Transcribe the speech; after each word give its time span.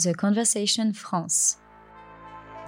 The 0.00 0.14
Conversation 0.14 0.92
France. 0.94 1.58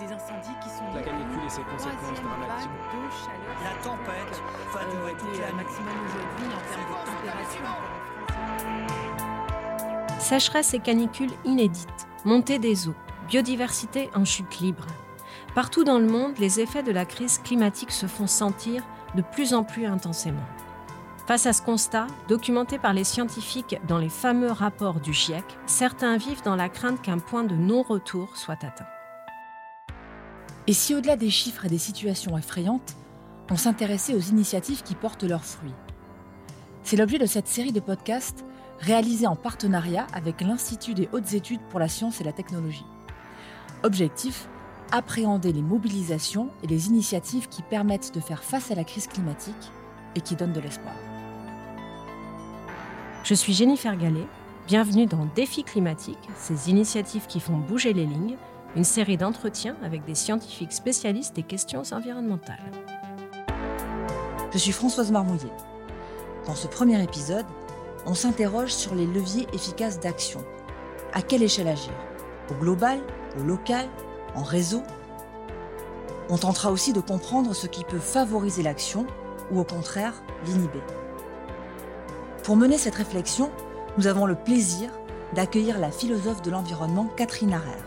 Des 0.00 0.06
incendies 0.06 0.48
qui 0.64 0.68
sont 0.68 0.82
La 0.92 1.00
canicule 1.00 1.44
et 1.46 1.48
ses 1.48 1.62
conséquences 1.62 2.20
dramatiques. 2.20 2.68
de 2.68 3.10
chaleur. 3.22 3.54
La 3.62 3.70
tempête 3.84 4.42
va 4.74 4.80
durer 4.90 5.12
toute 5.16 5.38
la 5.38 5.46
la 5.46 5.52
nuit. 5.52 5.62
maximum 5.62 5.94
aujourd'hui 6.08 6.46
en 6.48 6.60
termes 6.74 6.90
de 6.90 6.96
température. 7.06 7.70
Sécheresse 10.18 10.74
et 10.74 10.80
canicule 10.80 11.30
inédites, 11.44 12.08
montée 12.24 12.58
des 12.58 12.88
eaux, 12.88 12.96
biodiversité 13.28 14.10
en 14.16 14.24
chute 14.24 14.58
libre. 14.58 14.88
Partout 15.54 15.84
dans 15.84 16.00
le 16.00 16.08
monde, 16.08 16.36
les 16.40 16.58
effets 16.58 16.82
de 16.82 16.90
la 16.90 17.04
crise 17.04 17.38
climatique 17.38 17.92
se 17.92 18.06
font 18.06 18.26
sentir 18.26 18.82
de 19.14 19.22
plus 19.22 19.54
en 19.54 19.62
plus 19.62 19.86
intensément. 19.86 20.42
Face 21.30 21.46
à 21.46 21.52
ce 21.52 21.62
constat, 21.62 22.08
documenté 22.26 22.76
par 22.76 22.92
les 22.92 23.04
scientifiques 23.04 23.78
dans 23.86 23.98
les 23.98 24.08
fameux 24.08 24.50
rapports 24.50 24.98
du 24.98 25.12
GIEC, 25.12 25.44
certains 25.64 26.16
vivent 26.16 26.42
dans 26.42 26.56
la 26.56 26.68
crainte 26.68 27.00
qu'un 27.02 27.18
point 27.20 27.44
de 27.44 27.54
non-retour 27.54 28.36
soit 28.36 28.64
atteint. 28.64 28.88
Et 30.66 30.72
si 30.72 30.92
au-delà 30.92 31.14
des 31.14 31.30
chiffres 31.30 31.66
et 31.66 31.68
des 31.68 31.78
situations 31.78 32.36
effrayantes, 32.36 32.96
on 33.48 33.56
s'intéressait 33.56 34.16
aux 34.16 34.18
initiatives 34.18 34.82
qui 34.82 34.96
portent 34.96 35.22
leurs 35.22 35.44
fruits? 35.44 35.70
C'est 36.82 36.96
l'objet 36.96 37.18
de 37.18 37.26
cette 37.26 37.46
série 37.46 37.70
de 37.70 37.78
podcasts 37.78 38.44
réalisée 38.80 39.28
en 39.28 39.36
partenariat 39.36 40.08
avec 40.12 40.40
l'Institut 40.40 40.94
des 40.94 41.08
hautes 41.12 41.32
études 41.32 41.62
pour 41.70 41.78
la 41.78 41.86
science 41.86 42.20
et 42.20 42.24
la 42.24 42.32
technologie. 42.32 42.86
Objectif 43.84 44.48
appréhender 44.90 45.52
les 45.52 45.62
mobilisations 45.62 46.50
et 46.64 46.66
les 46.66 46.88
initiatives 46.88 47.48
qui 47.48 47.62
permettent 47.62 48.12
de 48.16 48.20
faire 48.20 48.42
face 48.42 48.72
à 48.72 48.74
la 48.74 48.82
crise 48.82 49.06
climatique 49.06 49.70
et 50.16 50.20
qui 50.22 50.34
donnent 50.34 50.52
de 50.52 50.58
l'espoir. 50.58 50.94
Je 53.22 53.34
suis 53.34 53.52
Jennifer 53.52 53.96
Gallet, 53.96 54.26
bienvenue 54.66 55.04
dans 55.04 55.26
Défi 55.36 55.62
climatique, 55.62 56.18
ces 56.36 56.70
initiatives 56.70 57.26
qui 57.26 57.38
font 57.38 57.58
bouger 57.58 57.92
les 57.92 58.06
lignes, 58.06 58.36
une 58.76 58.84
série 58.84 59.18
d'entretiens 59.18 59.76
avec 59.84 60.04
des 60.04 60.14
scientifiques 60.14 60.72
spécialistes 60.72 61.36
des 61.36 61.42
questions 61.42 61.82
environnementales. 61.92 62.72
Je 64.52 64.58
suis 64.58 64.72
Françoise 64.72 65.12
Marmouillet. 65.12 65.52
Dans 66.46 66.54
ce 66.54 66.66
premier 66.66 67.02
épisode, 67.02 67.44
on 68.06 68.14
s'interroge 68.14 68.72
sur 68.72 68.94
les 68.94 69.06
leviers 69.06 69.46
efficaces 69.52 70.00
d'action. 70.00 70.42
À 71.12 71.20
quelle 71.20 71.42
échelle 71.42 71.68
agir? 71.68 71.92
Au 72.50 72.54
global 72.54 73.00
Au 73.38 73.42
local 73.42 73.86
En 74.34 74.42
réseau? 74.42 74.82
On 76.30 76.38
tentera 76.38 76.72
aussi 76.72 76.94
de 76.94 77.00
comprendre 77.00 77.54
ce 77.54 77.66
qui 77.66 77.84
peut 77.84 77.98
favoriser 77.98 78.62
l'action 78.62 79.06
ou 79.50 79.60
au 79.60 79.64
contraire 79.64 80.22
l'inhiber. 80.46 80.82
Pour 82.42 82.56
mener 82.56 82.78
cette 82.78 82.94
réflexion, 82.94 83.50
nous 83.98 84.06
avons 84.06 84.24
le 84.24 84.34
plaisir 84.34 84.90
d'accueillir 85.34 85.78
la 85.78 85.90
philosophe 85.90 86.40
de 86.42 86.50
l'environnement 86.50 87.06
Catherine 87.16 87.50
Larère. 87.50 87.84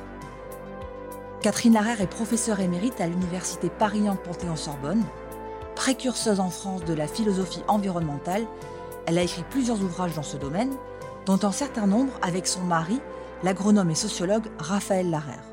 Catherine 1.41 1.73
Larère 1.73 2.01
est 2.01 2.07
professeure 2.07 2.59
émérite 2.59 3.01
à 3.01 3.07
l'université 3.07 3.69
Paris 3.69 4.03
Panthéon-Sorbonne. 4.23 5.03
Précurseuse 5.75 6.39
en 6.39 6.49
France 6.49 6.85
de 6.85 6.93
la 6.93 7.07
philosophie 7.07 7.63
environnementale, 7.67 8.45
elle 9.07 9.17
a 9.17 9.23
écrit 9.23 9.43
plusieurs 9.49 9.81
ouvrages 9.81 10.15
dans 10.15 10.23
ce 10.23 10.37
domaine, 10.37 10.71
dont 11.25 11.39
un 11.43 11.51
certain 11.51 11.87
nombre 11.87 12.13
avec 12.21 12.45
son 12.45 12.61
mari, 12.61 13.01
l'agronome 13.41 13.89
et 13.89 13.95
sociologue 13.95 14.45
Raphaël 14.59 15.09
Larère. 15.09 15.43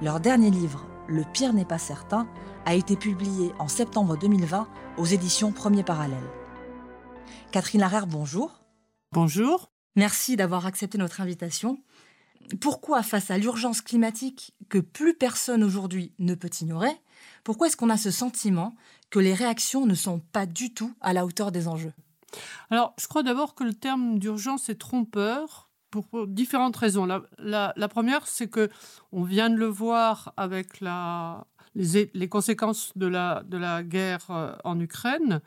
Leur 0.00 0.18
dernier 0.18 0.50
livre, 0.50 0.86
Le 1.08 1.24
pire 1.32 1.52
n'est 1.52 1.64
pas 1.64 1.78
certain, 1.78 2.26
a 2.64 2.74
été 2.74 2.96
publié 2.96 3.52
en 3.58 3.68
septembre 3.68 4.16
2020 4.16 4.66
aux 4.96 5.04
éditions 5.04 5.52
Premier 5.52 5.82
Parallèle. 5.82 6.18
Catherine 7.52 7.80
Larère, 7.80 8.06
bonjour. 8.06 8.60
Bonjour. 9.12 9.70
Merci 9.96 10.36
d'avoir 10.36 10.66
accepté 10.66 10.98
notre 10.98 11.20
invitation. 11.20 11.82
Pourquoi, 12.60 13.02
face 13.02 13.30
à 13.30 13.38
l'urgence 13.38 13.80
climatique 13.80 14.54
que 14.68 14.78
plus 14.78 15.14
personne 15.14 15.64
aujourd'hui 15.64 16.12
ne 16.18 16.34
peut 16.34 16.50
ignorer, 16.60 16.92
pourquoi 17.44 17.66
est-ce 17.66 17.76
qu'on 17.76 17.90
a 17.90 17.96
ce 17.96 18.10
sentiment 18.10 18.74
que 19.10 19.18
les 19.18 19.34
réactions 19.34 19.86
ne 19.86 19.94
sont 19.94 20.20
pas 20.20 20.46
du 20.46 20.72
tout 20.72 20.92
à 21.00 21.12
la 21.12 21.24
hauteur 21.26 21.52
des 21.52 21.68
enjeux? 21.68 21.92
Alors, 22.70 22.94
je 23.00 23.06
crois 23.06 23.22
d'abord 23.22 23.54
que 23.54 23.64
le 23.64 23.74
terme 23.74 24.18
d'urgence 24.18 24.68
est 24.68 24.78
trompeur 24.78 25.68
pour, 25.90 26.06
différentes 26.26 26.76
raisons. 26.76 27.06
La, 27.06 27.22
la- 27.38 27.72
la 27.76 27.88
première, 27.88 28.26
c'est 28.26 28.48
que 28.48 28.68
on 29.12 29.22
vient 29.24 29.48
de 29.50 29.56
le 29.56 29.66
voir 29.66 30.32
avec 30.36 30.80
la, 30.80 31.46
les, 31.74 32.28
conséquences 32.28 32.92
de 32.96 33.06
la, 33.06 33.82
guerre 33.82 34.26
euh, 34.30 34.54
en 34.64 34.78
Ukraine 34.80 35.40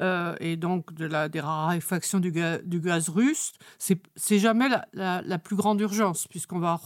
euh, 0.00 0.34
et 0.40 0.56
donc 0.56 0.92
de 0.94 1.04
la, 1.04 1.28
des 1.28 1.40
raréfactions 1.40 2.20
du, 2.20 2.32
ga- 2.32 2.58
du 2.58 2.80
gaz 2.80 3.08
russe. 3.08 3.52
C'est 3.78 4.38
jamais 4.38 4.68
la, 4.92 5.38
plus 5.38 5.56
grande 5.56 5.80
urgence 5.80 6.26
puisqu'on 6.28 6.58
va 6.58 6.80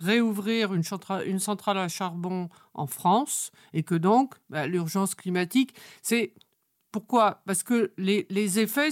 réouvrir 0.00 0.74
une, 0.74 0.82
centra- 0.82 1.24
une 1.24 1.38
centrale 1.38 1.78
à 1.78 1.88
charbon 1.88 2.48
en 2.74 2.86
France 2.86 3.50
et 3.72 3.82
que 3.82 3.94
donc 3.94 4.34
bah, 4.50 4.66
l'urgence 4.66 5.14
climatique, 5.14 5.74
c'est 6.02 6.34
pourquoi? 6.90 7.42
Parce 7.46 7.62
que 7.62 7.92
les, 7.98 8.58
effets 8.58 8.90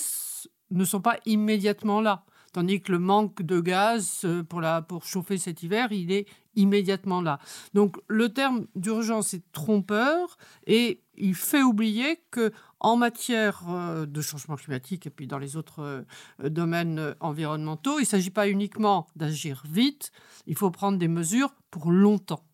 ne 0.71 0.84
sont 0.84 1.00
pas 1.00 1.19
immédiatement 1.25 2.00
là. 2.00 2.25
Tandis 2.56 2.81
que 2.81 2.91
le 2.91 2.99
manque 2.99 3.43
de 3.43 3.61
gaz 3.61 4.22
euh, 4.25 4.43
pour, 4.43 4.62
la, 4.62 4.81
pour 4.81 5.05
chauffer 5.05 5.37
cet 5.37 5.62
hiver, 5.62 5.93
il 5.93 6.11
est 6.11 6.27
immédiatement 6.55 7.21
là. 7.21 7.39
Donc 7.75 7.99
le 8.09 8.31
terme 8.31 8.67
d'urgence 8.75 9.34
est 9.34 9.43
trompeur 9.53 10.39
et 10.67 11.03
il 11.19 11.34
fait 11.34 11.62
oublier 11.62 12.19
que 12.31 12.53
en 12.81 12.97
matière 12.97 13.65
euh, 13.69 14.06
de 14.06 14.22
changement 14.22 14.56
climatique 14.56 15.06
et 15.06 15.11
puis 15.11 15.27
dans 15.27 15.37
les 15.37 15.59
autres 15.59 15.83
euh, 15.83 16.49
domaines 16.49 17.15
environnementaux, 17.21 17.99
il 17.99 18.05
ne 18.05 18.06
s'agit 18.06 18.31
pas 18.31 18.49
uniquement 18.49 19.06
d'agir 19.17 19.62
vite, 19.69 20.11
il 20.47 20.56
faut 20.56 20.71
prendre 20.71 20.97
des 20.97 21.09
mesures 21.09 21.55
pour 21.71 21.91
longtemps. 21.91 22.47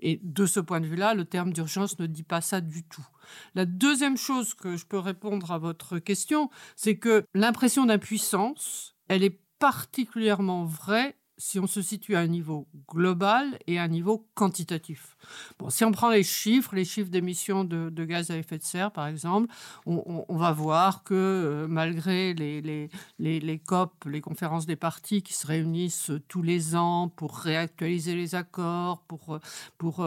Et 0.00 0.18
de 0.24 0.46
ce 0.46 0.58
point 0.58 0.80
de 0.80 0.86
vue-là, 0.86 1.14
le 1.14 1.26
terme 1.26 1.52
d'urgence 1.52 2.00
ne 2.00 2.06
dit 2.06 2.24
pas 2.24 2.40
ça 2.40 2.60
du 2.60 2.82
tout. 2.82 3.06
La 3.54 3.66
deuxième 3.66 4.16
chose 4.16 4.52
que 4.54 4.76
je 4.76 4.84
peux 4.84 4.98
répondre 4.98 5.52
à 5.52 5.58
votre 5.58 6.00
question, 6.00 6.50
c'est 6.74 6.98
que 6.98 7.24
l'impression 7.34 7.86
d'impuissance, 7.86 8.96
elle 9.06 9.22
est 9.22 9.43
particulièrement 9.58 10.64
vraie 10.64 11.16
si 11.36 11.58
on 11.58 11.66
se 11.66 11.82
situe 11.82 12.14
à 12.14 12.20
un 12.20 12.26
niveau 12.26 12.68
global 12.88 13.58
et 13.66 13.78
à 13.78 13.82
un 13.82 13.88
niveau 13.88 14.26
quantitatif. 14.34 15.16
Bon, 15.58 15.70
si 15.70 15.84
on 15.84 15.92
prend 15.92 16.10
les 16.10 16.22
chiffres, 16.22 16.74
les 16.74 16.84
chiffres 16.84 17.10
d'émissions 17.10 17.64
de, 17.64 18.04
gaz 18.04 18.30
à 18.30 18.36
effet 18.36 18.58
de 18.58 18.62
serre, 18.62 18.92
par 18.92 19.06
exemple, 19.06 19.52
on, 19.86 20.24
va 20.36 20.52
voir 20.52 21.02
que 21.02 21.14
euh, 21.14 21.66
malgré 21.68 22.34
les, 22.34 22.60
les, 22.60 22.88
les, 23.18 23.40
les 23.40 23.58
COP, 23.58 24.04
les 24.06 24.20
conférences 24.20 24.66
des 24.66 24.76
partis 24.76 25.22
qui 25.22 25.32
se 25.32 25.46
réunissent 25.46 26.10
euh, 26.10 26.22
tous 26.28 26.42
les 26.42 26.76
ans 26.76 27.08
pour 27.08 27.36
réactualiser 27.38 28.14
les 28.14 28.34
accords, 28.34 29.02
pour, 29.02 29.34
euh, 29.34 29.38
pour 29.78 30.06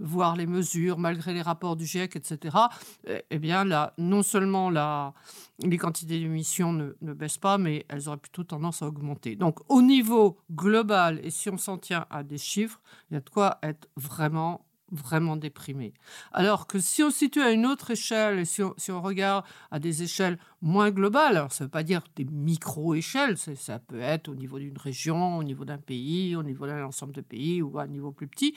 voir 0.00 0.36
les 0.36 0.46
mesures, 0.46 0.98
malgré 0.98 1.32
les 1.32 1.42
rapports 1.42 1.76
du 1.76 1.86
GIEC, 1.86 2.16
etc., 2.16 2.56
eh, 3.06 3.22
eh 3.30 3.38
bien, 3.38 3.64
là, 3.64 3.94
non 3.98 4.22
seulement 4.22 4.70
la, 4.70 5.14
les 5.60 5.76
quantités 5.76 6.20
d'émissions 6.20 6.72
ne, 6.72 7.12
baissent 7.12 7.38
pas, 7.38 7.58
mais 7.58 7.84
elles 7.88 8.08
auraient 8.08 8.16
plutôt 8.16 8.44
tendance 8.44 8.82
à 8.82 8.86
augmenter. 8.86 9.36
Donc, 9.36 9.58
au 9.68 9.82
niveau 9.82 10.38
global, 10.52 11.20
et 11.24 11.30
si 11.30 11.50
on 11.50 11.58
s'en 11.58 11.78
tient 11.78 12.06
à 12.10 12.22
des 12.22 12.38
chiffres, 12.38 12.80
il 13.10 13.14
y 13.14 13.16
a 13.16 13.20
de 13.20 13.28
quoi 13.28 13.58
être 13.62 13.88
vraiment 13.96 14.64
vraiment 14.90 15.36
déprimé. 15.36 15.92
Alors 16.32 16.66
que 16.66 16.78
si 16.78 17.02
on 17.02 17.10
se 17.10 17.18
situe 17.18 17.42
à 17.42 17.50
une 17.50 17.66
autre 17.66 17.90
échelle, 17.90 18.38
et 18.38 18.44
si 18.44 18.62
on, 18.62 19.02
regarde 19.02 19.44
à 19.70 19.78
des 19.78 20.02
échelles 20.02 20.38
moins 20.62 20.90
globales, 20.90 21.36
alors 21.36 21.52
ça 21.52 21.64
ne 21.64 21.66
veut 21.66 21.70
pas 21.70 21.82
dire 21.82 22.02
des 22.16 22.24
micro-échelles, 22.24 23.36
ça 23.36 23.78
peut 23.80 24.00
être 24.00 24.28
au 24.28 24.34
niveau 24.34 24.58
d'une 24.58 24.78
région, 24.78 25.36
au 25.36 25.44
niveau 25.44 25.66
d'un 25.66 25.76
pays, 25.76 26.36
au 26.36 26.42
niveau 26.42 26.66
d'un 26.66 26.84
ensemble 26.84 27.12
de 27.12 27.20
pays 27.20 27.60
ou 27.60 27.78
à 27.78 27.82
un 27.82 27.86
niveau 27.86 28.12
plus 28.12 28.28
petit, 28.28 28.54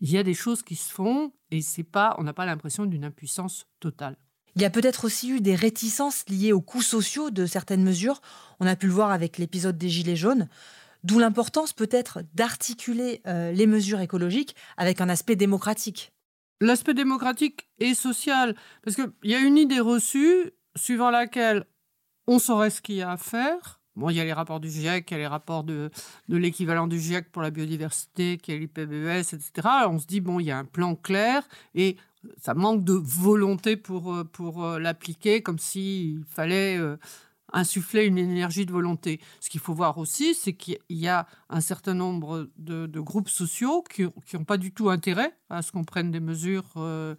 il 0.00 0.10
y 0.10 0.18
a 0.18 0.22
des 0.22 0.34
choses 0.34 0.62
qui 0.62 0.76
se 0.76 0.92
font 0.92 1.32
et 1.50 1.62
c'est 1.62 1.82
pas, 1.82 2.14
on 2.18 2.22
n'a 2.22 2.32
pas 2.32 2.46
l'impression 2.46 2.86
d'une 2.86 3.04
impuissance 3.04 3.66
totale. 3.80 4.16
Il 4.54 4.62
y 4.62 4.64
a 4.64 4.70
peut-être 4.70 5.04
aussi 5.04 5.30
eu 5.30 5.40
des 5.40 5.54
réticences 5.54 6.24
liées 6.28 6.52
aux 6.52 6.60
coûts 6.60 6.82
sociaux 6.82 7.30
de 7.30 7.46
certaines 7.46 7.82
mesures. 7.82 8.20
On 8.60 8.66
a 8.66 8.76
pu 8.76 8.86
le 8.86 8.92
voir 8.92 9.10
avec 9.10 9.38
l'épisode 9.38 9.78
des 9.78 9.88
Gilets 9.88 10.16
jaunes. 10.16 10.48
D'où 11.04 11.18
l'importance 11.18 11.72
peut-être 11.72 12.20
d'articuler 12.34 13.22
euh, 13.26 13.50
les 13.52 13.66
mesures 13.66 14.00
écologiques 14.00 14.54
avec 14.76 15.00
un 15.00 15.08
aspect 15.08 15.36
démocratique. 15.36 16.12
L'aspect 16.60 16.94
démocratique 16.94 17.68
et 17.80 17.94
social, 17.94 18.54
parce 18.84 18.94
qu'il 18.94 19.10
y 19.24 19.34
a 19.34 19.40
une 19.40 19.58
idée 19.58 19.80
reçue 19.80 20.52
suivant 20.76 21.10
laquelle 21.10 21.64
on 22.28 22.38
saurait 22.38 22.70
ce 22.70 22.80
qu'il 22.80 22.96
y 22.96 23.02
a 23.02 23.10
à 23.10 23.16
faire. 23.16 23.81
Bon, 23.94 24.08
il 24.08 24.16
y 24.16 24.20
a 24.20 24.24
les 24.24 24.32
rapports 24.32 24.60
du 24.60 24.70
GIEC, 24.70 25.10
il 25.10 25.14
y 25.14 25.16
a 25.16 25.18
les 25.18 25.26
rapports 25.26 25.64
de, 25.64 25.90
de 26.28 26.36
l'équivalent 26.36 26.86
du 26.86 26.98
GIEC 26.98 27.30
pour 27.30 27.42
la 27.42 27.50
biodiversité, 27.50 28.38
qui 28.38 28.52
est 28.52 28.58
l'IPBES, 28.58 29.34
etc. 29.34 29.50
On 29.88 29.98
se 29.98 30.06
dit, 30.06 30.20
bon, 30.20 30.40
il 30.40 30.46
y 30.46 30.50
a 30.50 30.58
un 30.58 30.64
plan 30.64 30.94
clair 30.94 31.42
et 31.74 31.96
ça 32.40 32.54
manque 32.54 32.84
de 32.84 32.94
volonté 32.94 33.76
pour, 33.76 34.14
euh, 34.14 34.24
pour 34.24 34.64
euh, 34.64 34.78
l'appliquer, 34.78 35.42
comme 35.42 35.58
s'il 35.58 36.24
fallait 36.26 36.78
euh, 36.78 36.96
insuffler 37.52 38.06
une 38.06 38.18
énergie 38.18 38.66
de 38.66 38.72
volonté. 38.72 39.20
Ce 39.40 39.50
qu'il 39.50 39.60
faut 39.60 39.74
voir 39.74 39.98
aussi, 39.98 40.34
c'est 40.34 40.54
qu'il 40.54 40.78
y 40.88 41.08
a 41.08 41.26
un 41.48 41.60
certain 41.60 41.94
nombre 41.94 42.48
de, 42.56 42.86
groupes 43.00 43.28
sociaux 43.28 43.82
qui 43.82 44.04
n'ont 44.04 44.44
pas 44.44 44.56
du 44.56 44.72
tout 44.72 44.88
intérêt 44.88 45.36
à 45.50 45.60
ce 45.60 45.70
qu'on 45.70 45.84
prenne 45.84 46.10
des 46.10 46.20
mesures 46.20 46.70
euh, 46.76 47.14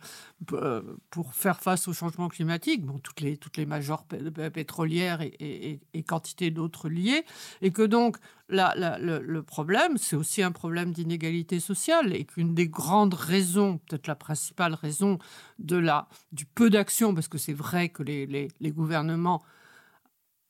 euh, 0.53 0.81
pour 1.11 1.33
faire 1.33 1.59
face 1.59 1.87
au 1.87 1.93
changement 1.93 2.29
climatique, 2.29 2.85
bon, 2.85 2.97
toutes, 2.97 3.21
les, 3.21 3.37
toutes 3.37 3.57
les 3.57 3.65
majors 3.65 4.05
pétrolières 4.05 5.21
et, 5.21 5.79
et, 5.93 6.03
quantité 6.03 6.49
d'autres 6.49 6.89
liées, 6.89 7.25
et 7.61 7.71
que 7.71 7.83
donc 7.83 8.17
le, 8.49 9.41
problème, 9.41 9.97
c'est 9.97 10.15
aussi 10.15 10.41
un 10.41 10.51
problème 10.51 10.91
d'inégalité 10.91 11.59
sociale, 11.59 12.15
et 12.15 12.25
qu'une 12.25 12.55
des 12.55 12.67
grandes 12.67 13.13
raisons, 13.13 13.79
peut-être 13.87 14.07
la 14.07 14.15
principale 14.15 14.73
raison 14.73 15.19
de 15.59 15.77
la, 15.77 16.07
du 16.31 16.45
peu 16.45 16.69
d'action, 16.69 17.13
parce 17.13 17.27
que 17.27 17.37
c'est 17.37 17.53
vrai 17.53 17.89
que 17.89 18.01
les, 18.03 18.25
les 18.25 18.71
gouvernements 18.71 19.43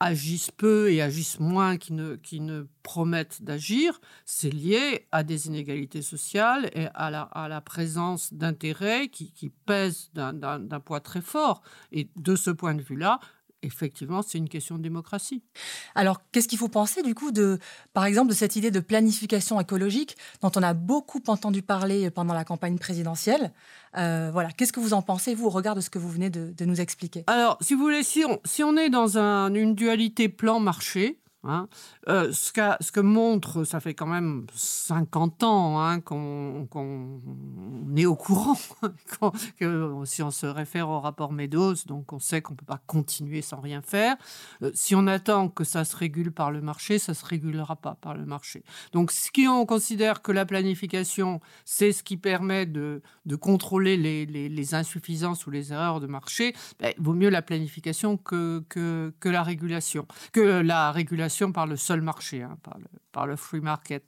agissent 0.03 0.51
peu 0.51 0.91
et 0.91 1.01
agissent 1.01 1.39
moins 1.39 1.77
qui 1.77 1.93
ne, 1.93 2.17
ne 2.33 2.67
promettent 2.83 3.41
d'agir, 3.41 4.01
c'est 4.25 4.49
lié 4.49 5.07
à 5.13 5.23
des 5.23 5.47
inégalités 5.47 6.01
sociales 6.01 6.69
et 6.73 6.87
à 6.93 7.09
la, 7.09 7.21
à 7.21 7.47
la 7.47 7.61
présence 7.61 8.33
d'intérêts 8.33 9.07
qui, 9.07 9.31
qui 9.31 9.49
pèsent 9.49 10.11
d'un 10.13 10.79
poids 10.81 10.99
très 10.99 11.21
fort. 11.21 11.61
Et 11.93 12.09
de 12.17 12.35
ce 12.35 12.51
point 12.51 12.75
de 12.75 12.81
vue-là, 12.81 13.19
effectivement, 13.63 14.21
c'est 14.21 14.37
une 14.37 14.49
question 14.49 14.77
de 14.77 14.83
démocratie. 14.83 15.41
Alors, 15.95 16.21
qu'est-ce 16.31 16.47
qu'il 16.47 16.57
faut 16.57 16.67
penser 16.67 17.01
du 17.01 17.15
coup 17.15 17.31
de, 17.31 17.59
par 17.93 18.05
exemple, 18.05 18.29
de 18.29 18.35
cette 18.35 18.55
idée 18.55 18.71
de 18.71 18.79
planification 18.79 19.59
écologique 19.59 20.15
dont 20.41 20.51
on 20.55 20.63
a 20.63 20.73
beaucoup 20.73 21.21
entendu 21.27 21.61
parler 21.61 22.09
pendant 22.11 22.33
la 22.33 22.43
campagne 22.43 22.77
présidentielle? 22.77 23.51
Euh, 23.97 24.29
Voilà, 24.31 24.51
qu'est-ce 24.51 24.73
que 24.73 24.79
vous 24.79 24.93
en 24.93 25.01
pensez 25.01 25.33
vous 25.33 25.47
au 25.47 25.49
regard 25.49 25.75
de 25.75 25.81
ce 25.81 25.89
que 25.89 25.99
vous 25.99 26.09
venez 26.09 26.29
de, 26.29 26.65
nous 26.65 26.81
expliquer? 26.81 27.23
Alors, 27.27 27.57
si 27.61 27.73
vous 27.73 27.81
voulez, 27.81 28.03
si 28.03 28.23
on, 28.25 28.39
si 28.45 28.63
on 28.63 28.77
est 28.77 28.89
dans 28.89 29.17
une 29.17 29.75
dualité 29.75 30.29
plan-marché, 30.29 31.19
Hein. 31.45 31.67
Euh, 32.07 32.31
ce, 32.31 32.51
ce, 32.79 32.91
que 32.93 33.01
montre, 33.01 33.65
ça 33.65 33.81
fait 33.81 33.93
quand 33.93 34.07
même 34.07 34.45
50 34.55 35.43
ans 35.43 35.81
hein, 35.81 35.99
qu'on 35.99 36.67
est 37.97 38.05
au 38.05 38.15
courant, 38.15 38.57
que, 39.59 39.93
si 40.05 40.23
on 40.23 40.31
se 40.31 40.45
réfère 40.45 40.87
au 40.87 41.01
rapport 41.01 41.33
Meadows, 41.33 41.75
donc 41.85 42.13
on 42.13 42.19
sait 42.19 42.41
qu'on 42.41 42.53
ne 42.53 42.57
peut 42.57 42.65
pas 42.65 42.81
continuer 42.87 43.41
sans 43.41 43.59
rien 43.59 43.81
faire. 43.81 44.15
Euh, 44.61 44.71
si 44.73 44.95
on 44.95 45.05
attend 45.05 45.49
que 45.49 45.65
ça 45.65 45.83
se 45.83 45.97
régule 45.97 46.31
par 46.31 46.49
le 46.49 46.61
marché, 46.61 46.97
ça 46.97 47.11
ne 47.11 47.17
se 47.17 47.25
régulera 47.25 47.75
pas 47.75 47.95
par 47.99 48.15
le 48.15 48.25
marché. 48.25 48.63
Donc 48.93 49.11
si 49.11 49.29
on 49.45 49.65
considère 49.65 50.21
que 50.21 50.31
la 50.31 50.45
planification, 50.45 51.41
c'est 51.65 51.91
ce 51.91 52.03
qui 52.03 52.15
permet 52.15 52.65
de, 52.65 53.01
contrôler 53.41 53.97
les, 53.97 54.75
insuffisances 54.75 55.45
ou 55.45 55.51
les 55.51 55.73
erreurs 55.73 55.99
de 55.99 56.07
marché, 56.07 56.55
ben, 56.79 56.93
vaut 56.97 57.13
mieux 57.13 57.29
la 57.29 57.41
planification 57.41 58.15
que 58.15 58.63
la 59.25 59.43
régulation, 59.43 60.07
que 60.31 60.61
la 60.61 60.93
régulation 60.93 61.32
par 61.53 61.67
le 61.67 61.75
seul 61.75 62.01
marché, 62.01 62.41
hein, 62.41 62.57
par, 63.11 63.27
le, 63.27 63.35
free 63.35 63.61
market. 63.61 64.03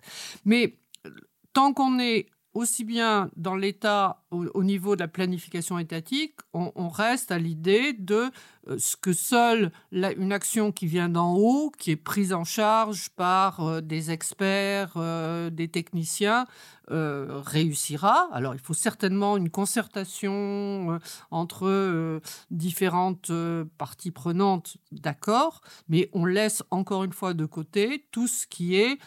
Mais 0.46 0.78
euh, 1.06 1.10
tant 1.54 1.74
qu'on 1.74 2.00
est 2.00 2.28
aussi 2.56 2.86
bien 2.86 3.30
dans 3.36 3.56
l'État 3.56 4.24
au, 4.32 4.64
niveau 4.64 4.96
de 4.96 5.02
la 5.02 5.08
planification 5.08 5.78
étatique, 5.78 6.36
on, 6.54 6.90
reste 6.90 7.32
à 7.32 7.38
l'idée 7.38 7.94
de 7.94 8.32
euh, 8.68 8.78
ce 8.80 8.96
que 8.96 9.14
seule 9.14 9.72
une 9.92 10.32
action 10.32 10.72
qui 10.72 10.88
vient 10.88 11.10
d'en 11.10 11.36
haut, 11.36 11.72
qui 11.78 11.92
est 11.92 11.96
prise 11.96 12.34
en 12.34 12.46
charge 12.46 13.10
par 13.10 13.60
euh, 13.60 13.82
des 13.82 14.12
experts, 14.12 14.94
euh, 14.96 15.50
des 15.50 15.68
techniciens, 15.68 16.46
réussira. 16.88 18.30
Alors 18.32 18.54
il 18.54 18.60
faut 18.60 18.76
certainement 18.76 19.38
une 19.38 19.50
concertation 19.50 21.00
entre 21.32 22.22
différentes 22.52 23.32
parties 23.80 24.12
prenantes, 24.12 24.78
d'accord, 24.92 25.62
mais 25.90 26.12
on 26.14 26.26
laisse 26.26 26.62
encore 26.70 27.04
une 27.04 27.12
fois 27.12 27.34
de 27.34 27.48
côté 27.48 28.06
tout 28.12 28.28
ce 28.28 28.46
qui 28.46 28.76
est 28.76 29.00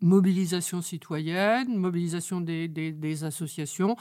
mobilisation 0.00 0.82
citoyenne, 0.82 1.76
mobilisation 1.76 2.40
des, 2.40 3.24
associations, 3.24 3.96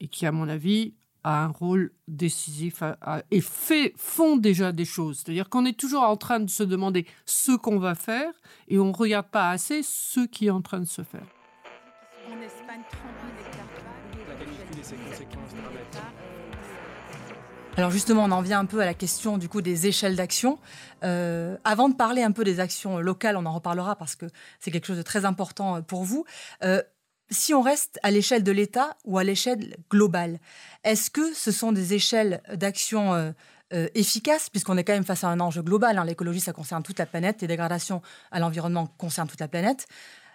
et 0.00 0.08
qui, 0.08 0.26
à 0.26 0.32
mon 0.32 0.48
avis, 0.48 0.94
a 1.22 1.44
un 1.44 1.48
rôle 1.48 1.92
décisif 2.08 2.82
et 3.30 3.40
fait, 3.42 3.92
font 3.96 4.36
déjà 4.36 4.72
des 4.72 4.86
choses. 4.86 5.18
C'est-à-dire 5.18 5.50
qu'on 5.50 5.66
est 5.66 5.78
toujours 5.78 6.02
en 6.02 6.16
train 6.16 6.40
de 6.40 6.48
se 6.48 6.62
demander 6.62 7.06
ce 7.26 7.52
qu'on 7.52 7.78
va 7.78 7.94
faire 7.94 8.32
et 8.68 8.78
on 8.78 8.86
ne 8.86 8.96
regarde 8.96 9.28
pas 9.28 9.50
assez 9.50 9.82
ce 9.82 10.20
qui 10.20 10.46
est 10.46 10.50
en 10.50 10.62
train 10.62 10.80
de 10.80 10.86
se 10.86 11.02
faire. 11.02 11.26
En 12.30 12.40
Espagne, 12.40 12.80
Alors 17.76 17.90
justement, 17.90 18.24
on 18.24 18.30
en 18.30 18.42
vient 18.42 18.58
un 18.58 18.66
peu 18.66 18.80
à 18.80 18.84
la 18.84 18.94
question 18.94 19.38
du 19.38 19.48
coup 19.48 19.62
des 19.62 19.86
échelles 19.86 20.16
d'action. 20.16 20.58
Euh, 21.02 21.56
avant 21.64 21.88
de 21.88 21.94
parler 21.94 22.22
un 22.22 22.32
peu 22.32 22.44
des 22.44 22.60
actions 22.60 22.98
locales, 22.98 23.36
on 23.36 23.46
en 23.46 23.54
reparlera 23.54 23.96
parce 23.96 24.16
que 24.16 24.26
c'est 24.58 24.70
quelque 24.70 24.86
chose 24.86 24.98
de 24.98 25.02
très 25.02 25.24
important 25.24 25.76
euh, 25.76 25.80
pour 25.80 26.04
vous. 26.04 26.24
Euh, 26.62 26.82
si 27.30 27.54
on 27.54 27.62
reste 27.62 27.98
à 28.02 28.10
l'échelle 28.10 28.42
de 28.42 28.50
l'État 28.52 28.96
ou 29.04 29.16
à 29.18 29.24
l'échelle 29.24 29.76
globale, 29.88 30.40
est-ce 30.82 31.10
que 31.10 31.32
ce 31.32 31.52
sont 31.52 31.70
des 31.70 31.94
échelles 31.94 32.42
d'action 32.52 33.32
efficaces, 33.70 34.50
puisqu'on 34.50 34.76
est 34.76 34.82
quand 34.82 34.94
même 34.94 35.04
face 35.04 35.22
à 35.22 35.28
un 35.28 35.38
enjeu 35.38 35.62
global. 35.62 35.96
Hein. 35.96 36.04
L'écologie, 36.04 36.40
ça 36.40 36.52
concerne 36.52 36.82
toute 36.82 36.98
la 36.98 37.06
planète, 37.06 37.40
les 37.40 37.46
dégradations 37.46 38.02
à 38.32 38.40
l'environnement 38.40 38.88
concernent 38.98 39.28
toute 39.28 39.38
la 39.38 39.46
planète. 39.46 39.86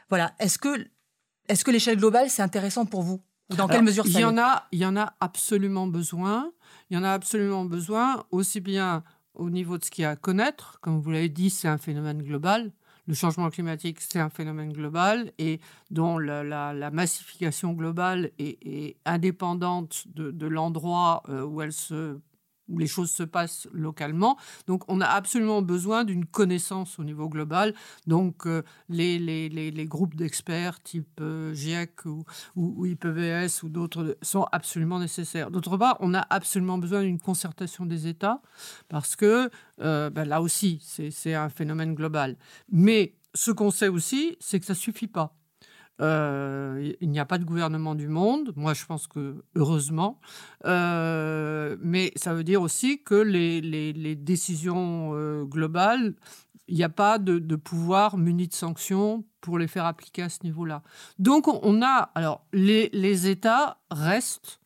Voilà. 0.07 0.31
Est-ce 0.39 0.57
que, 0.57 0.87
est-ce 1.49 1.65
que 1.65 1.71
l'échelle 1.71 1.97
globale, 1.97 2.29
c'est 2.29 2.43
intéressant 2.43 2.85
pour 2.85 3.01
vous? 3.01 3.21
Ou 3.51 3.55
dans 3.55 3.67
quelle 3.67 3.83
mesure 3.83 4.05
ça 4.05 4.19
il 4.19 4.21
y 4.21 4.25
en 4.25 4.37
a, 4.37 4.67
Il 4.71 4.79
y 4.79 4.85
en 4.85 4.95
a 4.95 5.13
absolument 5.19 5.87
besoin. 5.87 6.51
Il 6.89 6.95
y 6.95 6.99
en 6.99 7.03
a 7.03 7.11
absolument 7.11 7.65
besoin, 7.65 8.25
aussi 8.31 8.59
bien 8.59 9.03
au 9.35 9.49
niveau 9.49 9.77
de 9.77 9.83
ce 9.83 9.91
qu'il 9.91 10.03
y 10.03 10.05
a 10.05 10.11
à 10.11 10.15
connaître, 10.15 10.79
comme 10.81 11.01
vous 11.01 11.11
l'avez 11.11 11.29
dit, 11.29 11.49
c'est 11.49 11.67
un 11.67 11.77
phénomène 11.77 12.21
global. 12.21 12.71
Le 13.07 13.13
changement 13.13 13.49
climatique, 13.49 14.01
c'est 14.01 14.19
un 14.19 14.29
phénomène 14.29 14.73
global 14.73 15.31
et 15.37 15.59
dont 15.91 16.17
la, 16.17 16.89
massification 16.91 17.73
globale 17.73 18.31
est, 18.39 18.97
indépendante 19.05 20.05
de, 20.07 20.31
de 20.31 20.47
l'endroit 20.47 21.21
euh, 21.29 21.43
où 21.43 21.61
elle 21.61 21.73
se 21.73 22.17
où 22.69 22.77
les 22.77 22.87
choses 22.87 23.11
se 23.11 23.23
passent 23.23 23.67
localement. 23.71 24.37
Donc, 24.67 24.83
on 24.87 25.01
a 25.01 25.05
absolument 25.05 25.61
besoin 25.61 26.03
d'une 26.03 26.25
connaissance 26.25 26.99
au 26.99 27.03
niveau 27.03 27.29
global. 27.29 27.73
Donc, 28.07 28.45
euh, 28.45 28.63
les, 28.89 29.19
les, 29.19 29.49
les, 29.49 29.85
groupes 29.85 30.15
d'experts 30.15 30.81
type 30.81 31.19
euh, 31.21 31.53
GIEC 31.53 32.05
ou, 32.05 32.25
ou, 32.55 32.85
IPBS 32.85 33.63
ou 33.63 33.69
d'autres 33.69 34.17
sont 34.21 34.45
absolument 34.51 34.99
nécessaires. 34.99 35.51
D'autre 35.51 35.77
part, 35.77 35.97
on 35.99 36.13
a 36.13 36.25
absolument 36.29 36.77
besoin 36.77 37.03
d'une 37.03 37.19
concertation 37.19 37.85
des 37.85 38.07
États 38.07 38.41
parce 38.89 39.15
que 39.15 39.49
euh, 39.81 40.09
ben 40.09 40.27
là 40.27 40.41
aussi, 40.41 40.79
c'est 40.81 41.33
un 41.33 41.49
phénomène 41.49 41.93
global. 41.95 42.37
Mais 42.71 43.15
ce 43.33 43.51
qu'on 43.51 43.71
sait 43.71 43.89
aussi, 43.89 44.37
c'est 44.39 44.59
que 44.59 44.65
ça 44.65 44.75
suffit 44.75 45.07
pas. 45.07 45.35
Euh, 46.01 46.93
il 46.99 47.09
n'y 47.09 47.19
a 47.19 47.25
pas 47.25 47.37
de 47.37 47.45
gouvernement 47.45 47.95
du 47.95 48.07
monde. 48.07 48.51
Moi, 48.55 48.73
je 48.73 48.85
pense 48.85 49.07
que 49.07 49.43
heureusement. 49.55 50.19
Euh, 50.65 51.77
mais 51.81 52.11
ça 52.15 52.33
veut 52.33 52.43
dire 52.43 52.61
aussi 52.61 53.01
que 53.01 53.15
les, 53.15 54.15
décisions 54.15 55.11
euh, 55.13 55.43
globales, 55.45 56.15
il 56.67 56.75
n'y 56.75 56.83
a 56.83 56.89
pas 56.89 57.19
de, 57.19 57.55
pouvoir 57.55 58.17
muni 58.17 58.47
de 58.47 58.53
sanctions 58.53 59.23
pour 59.41 59.59
les 59.59 59.67
faire 59.67 59.85
appliquer 59.85 60.23
à 60.23 60.29
ce 60.29 60.39
niveau-là. 60.43 60.83
Donc, 61.19 61.47
on 61.47 61.81
a. 61.81 62.11
Alors, 62.15 62.45
les 62.51 63.27
États 63.27 63.77
restent 63.91 64.59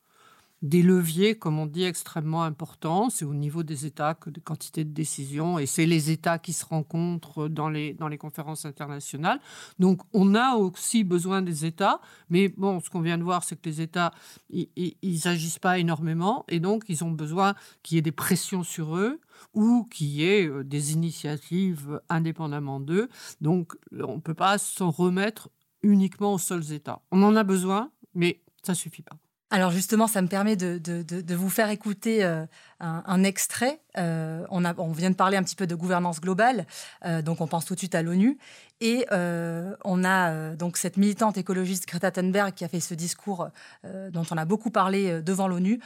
des 0.61 0.81
leviers, 0.81 1.35
comme 1.35 1.57
on 1.57 1.65
dit, 1.65 1.83
extrêmement 1.83 2.43
importants. 2.43 3.09
C'est 3.09 3.25
au 3.25 3.33
niveau 3.33 3.63
des 3.63 3.85
États 3.85 4.13
que 4.13 4.29
de 4.29 4.39
quantité 4.39 4.83
de 4.83 4.91
décisions, 4.91 5.59
et 5.59 5.65
c'est 5.65 5.85
les 5.85 6.11
États 6.11 6.39
qui 6.39 6.53
se 6.53 6.65
rencontrent 6.65 7.47
dans 7.47 7.69
les, 7.69 7.95
conférences 8.19 8.65
internationales. 8.65 9.39
Donc, 9.79 10.01
on 10.13 10.35
a 10.35 10.55
aussi 10.55 11.03
besoin 11.03 11.41
des 11.41 11.65
États, 11.65 12.01
mais 12.29 12.49
bon, 12.49 12.79
ce 12.81 12.89
qu'on 12.89 13.01
vient 13.01 13.17
de 13.17 13.23
voir, 13.23 13.43
c'est 13.43 13.55
que 13.55 13.69
les 13.69 13.81
États, 13.81 14.11
ils 14.49 15.21
n'agissent 15.25 15.59
pas 15.59 15.79
énormément, 15.79 16.43
et 16.49 16.59
donc 16.59 16.83
ils 16.89 17.03
ont 17.03 17.11
besoin 17.11 17.53
qu'il 17.83 17.95
y 17.95 17.99
ait 17.99 18.01
des 18.01 18.11
pressions 18.11 18.63
sur 18.63 18.97
eux 18.97 19.21
ou 19.53 19.87
qu'il 19.89 20.07
y 20.07 20.25
ait 20.25 20.47
euh, 20.47 20.63
des 20.63 20.93
initiatives 20.93 22.01
indépendamment 22.09 22.79
d'eux. 22.79 23.07
Donc, 23.39 23.73
on 23.91 24.15
ne 24.15 24.21
peut 24.21 24.33
pas 24.33 24.57
s'en 24.57 24.91
remettre 24.91 25.49
uniquement 25.81 26.33
aux 26.33 26.39
seuls 26.39 26.73
États. 26.73 27.01
On 27.11 27.23
en 27.23 27.35
a 27.35 27.43
besoin, 27.43 27.91
mais 28.13 28.41
ça 28.63 28.73
suffit 28.73 29.01
pas. 29.01 29.17
Alors 29.51 29.71
justement, 29.71 30.07
ça 30.07 30.21
me 30.21 30.27
permet 30.27 30.55
de, 30.55 31.33
vous 31.33 31.49
faire 31.49 31.69
écouter 31.69 32.23
euh, 32.23 32.45
un, 32.79 33.23
extrait. 33.23 33.79
Euh, 33.97 34.45
on, 34.51 34.91
vient 34.91 35.09
de 35.09 35.15
parler 35.15 35.37
un 35.37 35.43
petit 35.43 35.55
peu 35.55 35.65
de 35.65 35.73
gouvernance 35.73 36.21
globale, 36.21 36.67
euh, 37.05 37.23
donc 37.23 37.41
on 37.41 37.47
pense 37.47 37.65
tout 37.65 37.73
de 37.73 37.79
suite 37.79 37.95
à 37.95 38.03
l'ONU. 38.03 38.37
Et 38.79 39.05
on 39.11 40.03
a 40.05 40.55
donc 40.55 40.77
cette 40.77 40.95
militante 40.95 41.37
écologiste 41.37 41.85
Greta 41.87 42.11
Thunberg 42.11 42.53
qui 42.53 42.63
a 42.63 42.69
fait 42.69 42.79
ce 42.79 42.93
discours 42.93 43.49
dont 43.83 44.23
on 44.31 44.37
a 44.37 44.45
beaucoup 44.45 44.71
parlé 44.71 45.21
devant 45.21 45.49
l'ONU, 45.49 45.81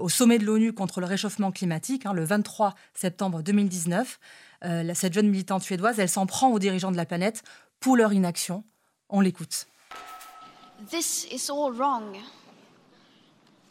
au 0.00 0.08
sommet 0.08 0.38
de 0.38 0.46
l'ONU 0.46 0.72
contre 0.72 1.00
le 1.00 1.06
réchauffement 1.06 1.52
climatique, 1.52 2.06
hein, 2.06 2.14
le 2.14 2.24
23 2.24 2.74
septembre 2.94 3.42
2019. 3.42 4.18
cette 4.94 5.12
jeune 5.12 5.28
militante 5.28 5.62
suédoise, 5.62 5.98
elle 5.98 6.08
s'en 6.08 6.24
prend 6.24 6.48
aux 6.48 6.58
dirigeants 6.58 6.90
de 6.90 6.96
la 6.96 7.04
planète 7.04 7.42
pour 7.80 7.98
leur 7.98 8.14
inaction. 8.14 8.64
On 9.10 9.20
l'écoute. 9.20 9.66
This 10.90 11.26
is 11.30 11.50
all 11.50 11.74
wrong. 11.74 12.16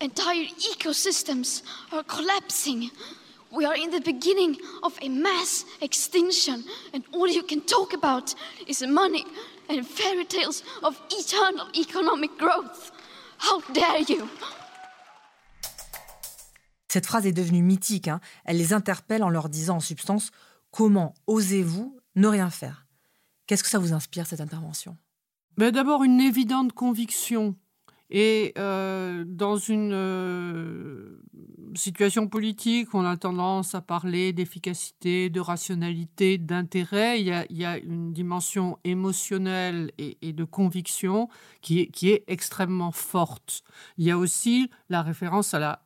entire 0.00 0.46
ecosystems 0.72 1.62
are 1.92 2.02
collapsing. 2.04 2.90
We 3.52 3.64
are 3.66 3.74
in 3.76 3.90
the 3.90 4.00
beginning 4.00 4.56
of 4.82 4.96
a 5.02 5.08
mass 5.08 5.64
extinction, 5.80 6.62
and 6.94 7.02
all 7.12 7.28
you 7.28 7.42
can 7.42 7.60
talk 7.62 7.92
about 7.94 8.34
is 8.68 8.82
money 8.86 9.24
and 9.68 9.82
fairy 9.84 10.24
tales 10.24 10.62
of 10.82 11.00
eternal 11.10 11.66
economic 11.74 12.30
growth. 12.38 12.92
How 13.38 13.60
dare 13.72 14.02
you! 14.08 14.28
Cette 16.88 17.06
phrase 17.06 17.26
est 17.26 17.32
devenue 17.32 17.62
mythique. 17.62 18.08
hein. 18.08 18.20
Elle 18.44 18.56
les 18.58 18.72
interpelle 18.72 19.22
en 19.22 19.30
leur 19.30 19.48
disant 19.48 19.76
en 19.76 19.80
substance 19.80 20.30
Comment 20.72 21.14
osez-vous 21.26 21.96
ne 22.16 22.28
rien 22.28 22.50
faire? 22.50 22.86
Qu'est-ce 23.46 23.64
que 23.64 23.68
ça 23.70 23.78
vous 23.80 23.92
inspire, 23.92 24.26
cette 24.26 24.40
intervention? 24.40 24.96
Mais 25.56 25.72
D'abord, 25.72 26.04
une 26.04 26.20
évidente 26.20 26.72
conviction. 26.72 27.56
Et 28.10 28.52
euh, 28.58 29.24
dans 29.24 29.56
une 29.56 29.92
euh, 29.92 31.20
situation 31.74 32.26
politique, 32.26 32.92
on 32.92 33.04
a 33.04 33.16
tendance 33.16 33.76
à 33.76 33.80
parler 33.80 34.32
d'efficacité, 34.32 35.30
de 35.30 35.38
rationalité, 35.38 36.36
d'intérêt. 36.36 37.20
Il, 37.20 37.26
y 37.26 37.64
a- 37.64 37.78
une 37.78 38.12
dimension 38.12 38.78
émotionnelle 38.82 39.92
et, 39.98 40.32
de 40.32 40.44
conviction 40.44 41.28
qui 41.60 41.88
est, 42.02 42.24
extrêmement 42.26 42.92
forte. 42.92 43.62
Il 43.96 44.04
y 44.04 44.10
a 44.10 44.18
aussi 44.18 44.70
la 44.88 45.02
référence 45.02 45.54
à 45.54 45.58
la 45.58 45.82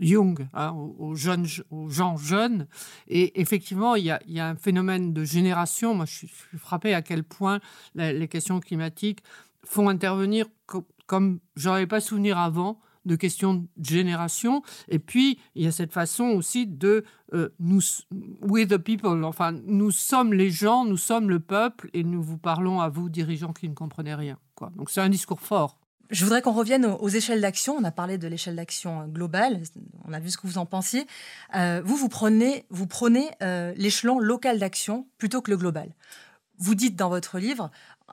Jung, 0.00 0.46
hein, 0.54 0.70
aux, 0.70 1.14
jeunes, 1.14 1.46
aux 1.70 1.88
gens 1.88 2.16
jeunes. 2.16 2.68
Et 3.08 3.40
effectivement, 3.40 3.96
il 3.96 4.04
y, 4.04 4.10
a, 4.10 4.46
un 4.46 4.56
phénomène 4.56 5.12
de 5.12 5.24
génération. 5.24 5.94
Moi, 5.94 6.06
je 6.06 6.12
suis, 6.12 6.30
frappé 6.56 6.94
à 6.94 7.02
quel 7.02 7.24
point 7.24 7.60
les 7.94 8.28
questions 8.28 8.60
climatiques 8.60 9.22
font 9.64 9.88
intervenir 9.88 10.46
comme 11.06 11.40
j'en 11.56 11.74
avais 11.74 11.86
pas 11.86 12.00
souvenir 12.00 12.38
avant 12.38 12.80
de 13.04 13.16
questions 13.16 13.54
de 13.54 13.84
génération. 13.84 14.62
Et 14.88 14.98
puis, 14.98 15.38
il 15.54 15.64
y 15.64 15.66
a 15.66 15.72
cette 15.72 15.92
façon 15.92 16.24
aussi 16.24 16.66
de 16.66 17.04
euh, 17.34 17.48
nous, 17.58 17.80
we 18.40 18.66
the 18.66 18.78
people, 18.78 19.24
enfin, 19.24 19.52
nous 19.52 19.90
sommes 19.90 20.32
les 20.32 20.50
gens, 20.50 20.84
nous 20.84 20.96
sommes 20.96 21.28
le 21.28 21.40
peuple, 21.40 21.90
et 21.94 22.04
nous 22.04 22.22
vous 22.22 22.38
parlons 22.38 22.80
à 22.80 22.88
vous, 22.88 23.08
dirigeants 23.08 23.52
qui 23.52 23.68
ne 23.68 23.74
comprenez 23.74 24.14
rien. 24.14 24.38
Quoi. 24.54 24.70
Donc, 24.76 24.90
c'est 24.90 25.00
un 25.00 25.08
discours 25.08 25.40
fort. 25.40 25.78
Je 26.10 26.24
voudrais 26.24 26.42
qu'on 26.42 26.52
revienne 26.52 26.84
aux, 26.84 27.08
échelles 27.08 27.40
d'action. 27.40 27.74
On 27.74 27.84
a 27.84 27.90
parlé 27.90 28.18
de 28.18 28.28
l'échelle 28.28 28.56
d'action 28.56 29.02
euh, 29.02 29.06
globale. 29.06 29.62
On 30.04 30.12
a 30.12 30.20
vu 30.20 30.30
ce 30.30 30.36
que 30.36 30.46
vous 30.46 30.58
en 30.58 30.66
pensiez. 30.66 31.06
Euh, 31.56 31.80
vous, 31.84 31.96
vous 31.96 32.10
prenez, 32.10 32.66
vous 32.68 32.86
prenez 32.86 33.30
l'échelon 33.76 34.18
local 34.18 34.58
d'action 34.58 35.06
plutôt 35.16 35.40
que 35.40 35.50
le 35.50 35.56
global. 35.56 35.94
Vous 36.58 36.74
dites 36.74 36.96
dans 36.96 37.08
votre 37.08 37.38
livre, 37.38 37.70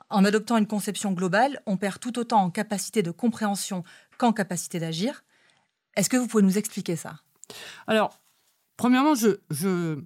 en 0.08 0.24
adoptant 0.24 0.56
une 0.56 0.66
conception 0.66 1.12
globale, 1.12 1.60
on 1.66 1.76
perd 1.76 1.98
tout 2.00 2.18
autant 2.18 2.42
en 2.42 2.50
capacité 2.50 3.02
de 3.02 3.10
compréhension 3.10 3.84
qu'en 4.18 4.32
capacité 4.32 4.78
d'agir. 4.80 5.24
Est-ce 5.96 6.08
que 6.08 6.16
vous 6.16 6.26
pouvez 6.26 6.42
nous 6.42 6.58
expliquer 6.58 6.96
ça? 6.96 7.20
Alors, 7.86 8.20
premièrement, 8.76 9.14
je, 9.14 10.00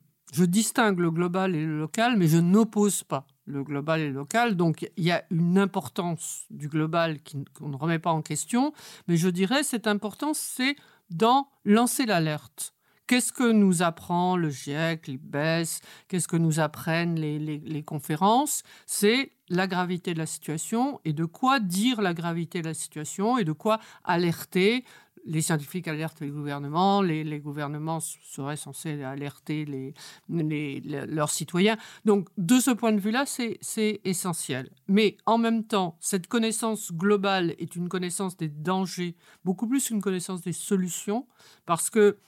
distingue 0.44 0.98
le 0.98 1.10
global 1.10 1.54
et 1.54 1.64
le 1.64 1.78
local, 1.78 2.16
mais 2.16 2.26
je 2.26 2.38
n'oppose 2.38 3.04
pas 3.04 3.26
le 3.46 3.62
global 3.62 4.00
et 4.00 4.08
le 4.08 4.14
local. 4.14 4.56
Donc, 4.56 4.90
il 4.96 5.04
y 5.04 5.12
a 5.12 5.24
une 5.30 5.58
importance 5.58 6.44
du 6.50 6.68
global 6.68 7.18
qu'on 7.54 7.68
ne 7.68 7.76
remet 7.76 7.98
pas 7.98 8.10
en 8.10 8.22
question, 8.22 8.72
mais 9.06 9.16
je 9.16 9.28
dirais 9.28 9.62
cette 9.62 9.86
importance, 9.86 10.38
c'est 10.38 10.76
dans 11.10 11.48
lancer 11.64 12.06
l'alerte. 12.06 12.74
Qu'est-ce 13.06 13.32
que 13.32 13.50
nous 13.52 13.82
apprend 13.82 14.37
le 14.37 14.49
GIEC, 14.50 15.06
l'IBES 15.08 15.80
Qu'est-ce 16.08 16.28
que 16.28 16.37
nous 16.37 16.58
apprennent 16.61 17.16
les, 17.20 17.38
les- 17.38 17.58
les 17.58 17.82
conférences? 17.82 18.62
C'est 18.87 19.32
la 19.50 19.66
gravité 19.66 20.14
de 20.14 20.18
la 20.18 20.26
situation 20.26 21.00
et 21.04 21.12
de 21.12 21.25
quoi 21.26 21.61
dire 21.61 22.00
la 22.00 22.14
gravité 22.14 22.62
de 22.62 22.66
la 22.68 22.75
situation 22.75 23.37
et 23.37 23.44
de 23.44 23.52
quoi 23.52 23.78
alerter 24.04 24.84
les 25.26 25.40
scientifiques 25.40 25.88
alertent 25.88 26.20
les 26.20 26.28
gouvernements, 26.28 27.00
les, 27.00 27.25
les 27.25 27.40
gouvernements 27.40 27.99
seraient 28.00 28.58
censés 28.58 29.02
alerter 29.02 29.64
les, 29.64 29.94
les- 30.28 30.80
les- 30.80 31.06
leurs 31.06 31.30
citoyens. 31.30 31.78
Donc, 32.04 32.28
de 32.37 32.61
ce 32.61 32.70
point 32.70 32.92
de 32.92 33.00
vue-là, 33.00 33.25
c'est 33.26 34.00
essentiel. 34.04 34.68
Mais 34.87 35.16
en 35.25 35.38
même 35.38 35.64
temps, 35.64 35.96
cette 36.00 36.26
connaissance 36.26 36.92
globale 36.92 37.54
est 37.58 37.75
une 37.75 37.88
connaissance 37.88 38.37
des 38.37 38.49
dangers, 38.50 39.16
beaucoup 39.46 39.66
plus 39.66 39.88
qu'une 39.88 40.02
connaissance 40.02 40.42
des 40.42 40.52
solutions, 40.52 41.26
parce 41.64 41.88
que 41.88 42.00
les- 42.11 42.18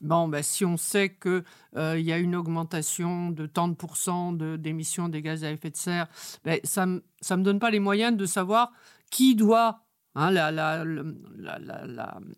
Bon, 0.00 0.28
ben, 0.28 0.42
si 0.42 0.64
on 0.64 0.76
sait 0.76 1.16
qu'il 1.16 1.42
y 1.74 2.12
a 2.12 2.18
une 2.18 2.36
augmentation 2.36 3.30
de 3.30 3.46
tant 3.46 3.68
de 3.68 3.74
pourcents 3.74 4.32
d'émissions 4.32 5.08
des 5.08 5.22
gaz 5.22 5.44
à 5.44 5.50
effet 5.50 5.70
de 5.70 5.76
serre, 5.76 6.06
ben, 6.44 6.60
ça 6.64 6.86
ne 6.86 7.00
me 7.00 7.42
donne 7.42 7.58
pas 7.58 7.70
les 7.70 7.80
moyens 7.80 8.16
de 8.16 8.26
savoir 8.26 8.72
qui 9.10 9.34
doit 9.34 9.84
Hein, 10.16 10.30
la, 10.30 10.52
la, 10.52 10.84
la, 10.84 11.58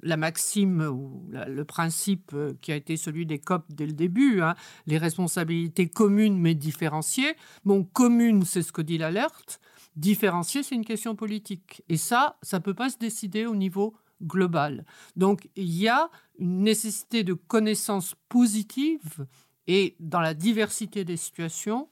la- 0.03 0.17
maxime 0.17 0.81
ou 0.81 1.29
le 1.31 1.63
principe 1.65 2.31
euh, 2.33 2.55
qui 2.63 2.73
a 2.73 2.77
été 2.77 2.97
celui 2.97 3.27
des 3.27 3.39
COP 3.39 3.67
dès 3.69 3.85
le 3.85 3.93
début, 3.93 4.41
hein, 4.41 4.55
les 4.87 4.97
responsabilités 4.97 5.87
communes 5.87 6.39
mais 6.39 6.55
différenciées. 6.55 7.37
Bon, 7.67 7.85
commune, 7.85 8.45
c'est 8.45 8.63
ce 8.63 8.73
que 8.73 8.81
dit 8.81 8.97
l'alerte. 8.97 9.61
Différenciée, 9.95 10.63
c'est 10.63 10.75
une 10.75 10.87
question 10.87 11.15
politique. 11.17 11.83
Et 11.91 11.99
ça, 11.99 12.39
ça 12.41 12.59
ne 12.59 12.63
peut 12.63 12.73
pas 12.73 12.89
se 12.89 12.97
décider 12.97 13.45
au 13.45 13.55
niveau 13.55 13.95
global. 14.23 14.85
Donc, 15.17 15.49
il 15.57 15.71
y 15.71 15.89
a 15.89 16.11
une 16.39 16.63
nécessité 16.63 17.25
de 17.25 17.35
connaissances 17.35 18.15
positives 18.29 19.27
et 19.67 19.97
dans 20.01 20.21
la 20.21 20.35
diversité 20.35 21.05
des 21.05 21.17
situations 21.17 21.89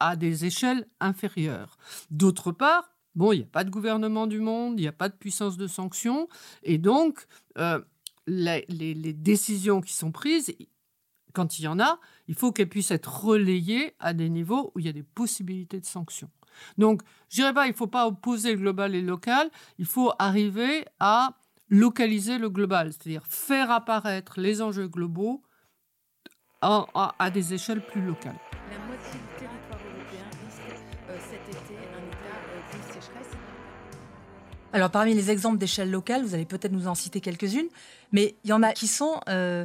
à 0.00 0.16
des 0.16 0.44
échelles 0.44 0.86
inférieures. 0.98 1.78
D'autre 2.10 2.50
part, 2.50 2.92
bon, 3.14 3.32
il 3.32 3.38
n'y 3.38 3.44
a 3.44 3.48
pas 3.48 3.62
de 3.62 3.70
gouvernement 3.70 4.26
du 4.26 4.40
monde, 4.40 4.78
il 4.78 4.82
n'y 4.82 4.88
a 4.88 4.92
pas 4.92 5.08
de 5.08 5.14
puissance 5.14 5.56
de 5.56 5.68
sanction, 5.68 6.28
et 6.64 6.78
donc 6.78 7.26
euh, 7.58 7.80
les 8.26 9.12
décisions 9.12 9.80
qui 9.80 9.92
sont 9.92 10.10
prises, 10.10 10.52
quand 11.32 11.58
il 11.58 11.62
y 11.64 11.68
en 11.68 11.78
a, 11.80 11.98
il 12.28 12.34
faut 12.34 12.52
qu'elles 12.52 12.68
puissent 12.68 12.90
être 12.90 13.24
relayées 13.24 13.94
à 14.00 14.12
des 14.12 14.28
niveaux 14.28 14.72
où 14.74 14.80
il 14.80 14.86
y 14.86 14.88
a 14.88 14.92
des 14.92 15.02
possibilités 15.02 15.80
de 15.80 15.86
sanctions. 15.86 16.30
Donc, 16.78 17.02
je 17.28 17.36
dirais 17.36 17.54
pas, 17.54 17.66
il 17.66 17.70
ne 17.70 17.76
faut 17.76 17.86
pas 17.86 18.06
opposer 18.06 18.52
le 18.52 18.58
global 18.58 18.94
et 18.94 19.00
le 19.00 19.06
local, 19.06 19.50
il 19.78 19.86
faut 19.86 20.12
arriver 20.18 20.84
à 20.98 21.34
localiser 21.68 22.38
le 22.38 22.50
global, 22.50 22.92
c'est-à-dire 22.92 23.22
faire 23.28 23.70
apparaître 23.70 24.40
les 24.40 24.60
enjeux 24.60 24.88
globaux 24.88 25.42
à- 26.60 26.86
à- 26.94 27.14
à 27.18 27.30
des 27.30 27.54
échelles 27.54 27.80
plus 27.84 28.02
locales. 28.02 28.38
La 28.70 28.78
moitié 28.86 29.12
du 29.12 29.38
territoire 29.38 29.80
européen 29.86 30.24
risque 30.44 30.60
euh, 31.08 31.16
cet 31.30 31.48
été 31.48 31.74
un 31.78 32.06
état 32.08 32.36
euh, 32.50 32.76
de 32.76 32.92
sécheresse. 32.92 33.28
Alors, 34.72 34.90
parmi 34.90 35.14
les 35.14 35.30
exemples 35.30 35.58
d'échelle 35.58 35.90
locale, 35.90 36.22
vous 36.24 36.34
allez 36.34 36.44
peut-être 36.44 36.72
nous 36.72 36.86
en 36.88 36.94
citer 36.94 37.20
quelques-unes, 37.20 37.68
mais 38.12 38.36
il 38.44 38.50
y 38.50 38.52
en 38.52 38.62
a 38.62 38.72
qui 38.72 38.86
sont, 38.88 39.20
euh, 39.28 39.64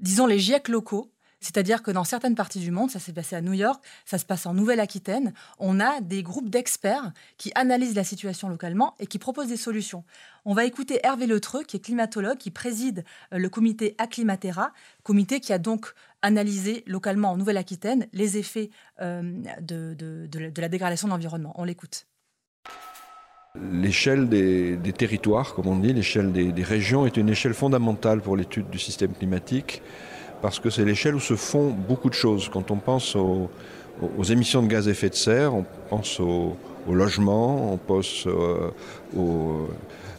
disons, 0.00 0.26
les 0.26 0.38
GIEC 0.38 0.68
locaux. 0.68 1.10
C'est-à-dire 1.44 1.82
que 1.82 1.90
dans 1.90 2.04
certaines 2.04 2.34
parties 2.34 2.58
du 2.58 2.70
monde, 2.70 2.90
ça 2.90 2.98
s'est 2.98 3.12
passé 3.12 3.36
à 3.36 3.42
New 3.42 3.52
York, 3.52 3.84
ça 4.06 4.16
se 4.16 4.24
passe 4.24 4.46
en 4.46 4.54
Nouvelle-Aquitaine, 4.54 5.34
on 5.58 5.78
a 5.78 6.00
des 6.00 6.22
groupes 6.22 6.48
d'experts 6.48 7.12
qui 7.36 7.52
analysent 7.54 7.96
la 7.96 8.02
situation 8.02 8.48
localement 8.48 8.94
et 8.98 9.06
qui 9.06 9.18
proposent 9.18 9.48
des 9.48 9.58
solutions. 9.58 10.04
On 10.46 10.54
va 10.54 10.64
écouter 10.64 11.00
Hervé 11.02 11.26
Letreux, 11.26 11.62
qui 11.62 11.76
est 11.76 11.80
climatologue, 11.80 12.38
qui 12.38 12.50
préside 12.50 13.04
euh, 13.34 13.38
le 13.38 13.50
comité 13.50 13.94
Acclimatera, 13.98 14.72
comité 15.02 15.40
qui 15.40 15.52
a 15.52 15.58
donc 15.58 15.92
analysé 16.22 16.82
localement 16.86 17.32
en 17.32 17.36
Nouvelle-Aquitaine 17.36 18.06
les 18.14 18.38
effets 18.38 18.70
euh, 19.02 19.42
de, 19.60 20.60
la 20.60 20.68
dégradation 20.70 21.08
de 21.08 21.12
l'environnement. 21.12 21.52
On 21.56 21.64
l'écoute. 21.64 22.06
L'échelle 23.72 24.28
des, 24.28 24.76
territoires, 24.92 25.54
comme 25.54 25.68
on 25.68 25.76
dit, 25.76 25.92
l'échelle 25.92 26.32
des, 26.32 26.62
régions 26.64 27.06
est 27.06 27.16
une 27.16 27.28
échelle 27.28 27.54
fondamentale 27.54 28.20
pour 28.20 28.36
l'étude 28.36 28.68
du 28.68 28.80
système 28.80 29.12
climatique 29.12 29.80
parce 30.42 30.58
que 30.58 30.70
c'est 30.70 30.84
l'échelle 30.84 31.14
où 31.14 31.20
se 31.20 31.36
font 31.36 31.70
beaucoup 31.70 32.08
de 32.10 32.14
choses. 32.14 32.48
Quand 32.52 32.72
on 32.72 32.78
pense 32.78 33.14
aux, 33.14 33.48
aux 34.18 34.24
émissions 34.24 34.60
de 34.60 34.66
gaz 34.66 34.88
à 34.88 34.90
effet 34.90 35.08
de 35.08 35.14
serre, 35.14 35.54
on 35.54 35.64
pense 35.88 36.18
au, 36.18 36.56
au 36.88 36.94
logement, 36.94 37.72
on 37.72 37.76
pense 37.76 38.26
euh, 38.26 38.70
au, 39.16 39.68
dév- 39.68 40.13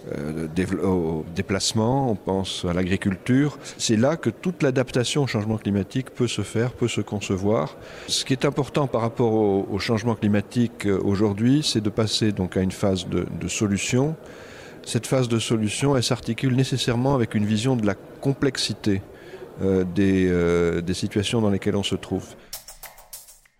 au 0.83 1.25
déplacement, 1.35 2.11
on 2.11 2.15
pense 2.15 2.65
à 2.65 2.73
l'agriculture. 2.73 3.57
C'est 3.77 3.95
là 3.95 4.17
que 4.17 4.29
toute 4.29 4.63
l'adaptation 4.63 5.23
au 5.23 5.27
changement 5.27 5.57
climatique 5.57 6.11
peut 6.11 6.27
se 6.27 6.41
faire, 6.41 6.71
peut 6.73 6.87
se 6.87 7.01
concevoir. 7.01 7.77
Ce 8.07 8.25
qui 8.25 8.33
est 8.33 8.45
important 8.45 8.87
par 8.87 9.01
rapport 9.01 9.33
au, 9.33 9.79
changement 9.79 10.15
climatique 10.15 10.85
euh, 10.85 10.99
aujourd'hui, 11.03 11.61
c'est 11.63 11.81
de 11.81 11.89
passer 11.89 12.31
donc 12.31 12.57
à 12.57 12.61
une 12.61 12.71
phase 12.71 13.07
de, 13.07 13.25
de 13.39 13.47
solution. 13.47 14.15
Cette 14.83 15.05
phase 15.05 15.27
de 15.27 15.37
solution, 15.37 15.95
elle 15.95 16.03
s'articule 16.03 16.55
nécessairement 16.55 17.13
avec 17.13 17.35
une 17.35 17.45
vision 17.45 17.75
de 17.75 17.85
la 17.85 17.93
complexité 17.93 19.01
euh, 19.61 19.83
des, 19.83 20.27
euh, 20.27 20.81
des 20.81 20.93
situations 20.93 21.41
dans 21.41 21.49
lesquelles 21.49 21.75
on 21.75 21.83
se 21.83 21.95
trouve. 21.95 22.25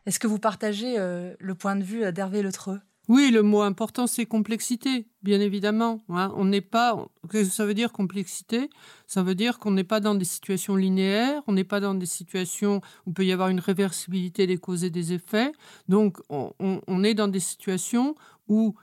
Est-ce 0.06 0.20
que 0.20 0.28
vous 0.28 0.40
partagez 0.40 0.98
le 1.40 1.56
point 1.56 1.76
de 1.76 1.84
vue 1.84 2.12
d'Hervé 2.12 2.44
Letreux 2.44 2.80
oui, 3.08 3.30
le 3.32 3.44
mot 3.44 3.62
important, 3.62 4.08
c'est 4.08 4.26
complexité, 4.26 5.08
bien 5.22 5.40
évidemment. 5.40 6.04
Hein. 6.10 6.32
On 6.36 6.46
n'est 6.46 6.62
pas. 6.62 7.08
Qu'est-ce 7.32 7.50
que 7.50 7.56
ça 7.56 7.66
veut 7.66 7.74
dire 7.74 7.92
complexité 7.92 8.70
Ça 9.06 9.22
veut 9.22 9.36
dire 9.36 9.60
qu'on 9.60 9.72
n'est 9.72 9.84
pas 9.84 10.00
dans 10.00 10.16
des 10.16 10.26
situations 10.26 10.76
linéaires, 10.76 11.42
on 11.48 11.54
n'est 11.54 11.64
pas 11.64 11.80
dans 11.80 11.94
des 11.94 12.06
situations 12.06 12.82
où 13.06 13.12
il 13.12 13.14
peut 13.14 13.26
y 13.26 13.32
avoir 13.32 13.50
une 13.50 13.60
réversibilité 13.60 14.48
des 14.48 14.58
causes 14.58 14.84
et 14.84 14.90
des 14.90 15.14
effets. 15.14 15.52
Donc, 15.88 16.18
on 16.30 17.04
est 17.04 17.14
dans 17.14 17.28
des 17.28 17.40
situations 17.40 18.16
où 18.48 18.76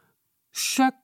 chaque 0.52 1.01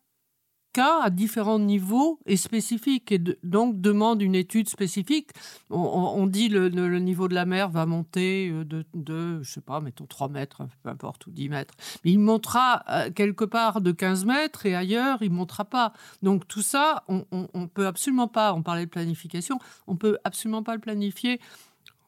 à 0.85 1.11
différents 1.11 1.59
niveaux 1.59 2.19
et 2.27 2.37
spécifiques 2.37 3.13
et 3.13 3.19
donc 3.43 3.81
demande 3.81 4.23
une 4.23 4.35
étude 4.35 4.69
spécifique. 4.69 5.31
On, 5.71 6.27
dit 6.27 6.49
le, 6.49 6.69
le, 6.69 6.99
niveau 6.99 7.29
de 7.29 7.35
la 7.35 7.45
mer 7.45 7.69
va 7.69 7.87
monter 7.87 8.51
euh, 8.51 8.65
de, 8.65 8.85
de, 8.95 9.43
je 9.43 9.51
sais 9.51 9.61
pas, 9.61 9.81
mettons 9.81 10.07
3 10.07 10.29
mètres, 10.29 10.63
peu 10.83 10.91
importe, 10.91 11.27
ou 11.27 11.31
10 11.31 11.49
mètres. 11.49 11.75
Il 12.05 12.19
montera 12.19 12.85
euh, 12.89 13.11
quelque 13.11 13.45
part 13.45 13.81
de 13.81 13.93
15 13.93 14.25
mètres 14.25 14.67
et 14.67 14.75
ailleurs, 14.75 15.23
il 15.23 15.31
ne 15.31 15.37
montera 15.37 15.65
pas. 15.65 15.93
Donc 16.23 16.47
tout 16.49 16.63
ça, 16.63 17.05
on 17.09 17.25
ne 17.33 17.67
peut 17.67 17.87
absolument 17.87 18.29
pas, 18.29 18.55
on 18.55 18.63
parlait 18.63 18.87
de 18.87 18.91
planification, 18.91 19.59
on 19.87 19.97
peut 19.97 20.19
absolument 20.25 20.63
pas 20.63 20.75
le 20.75 20.81
planifier 20.81 21.41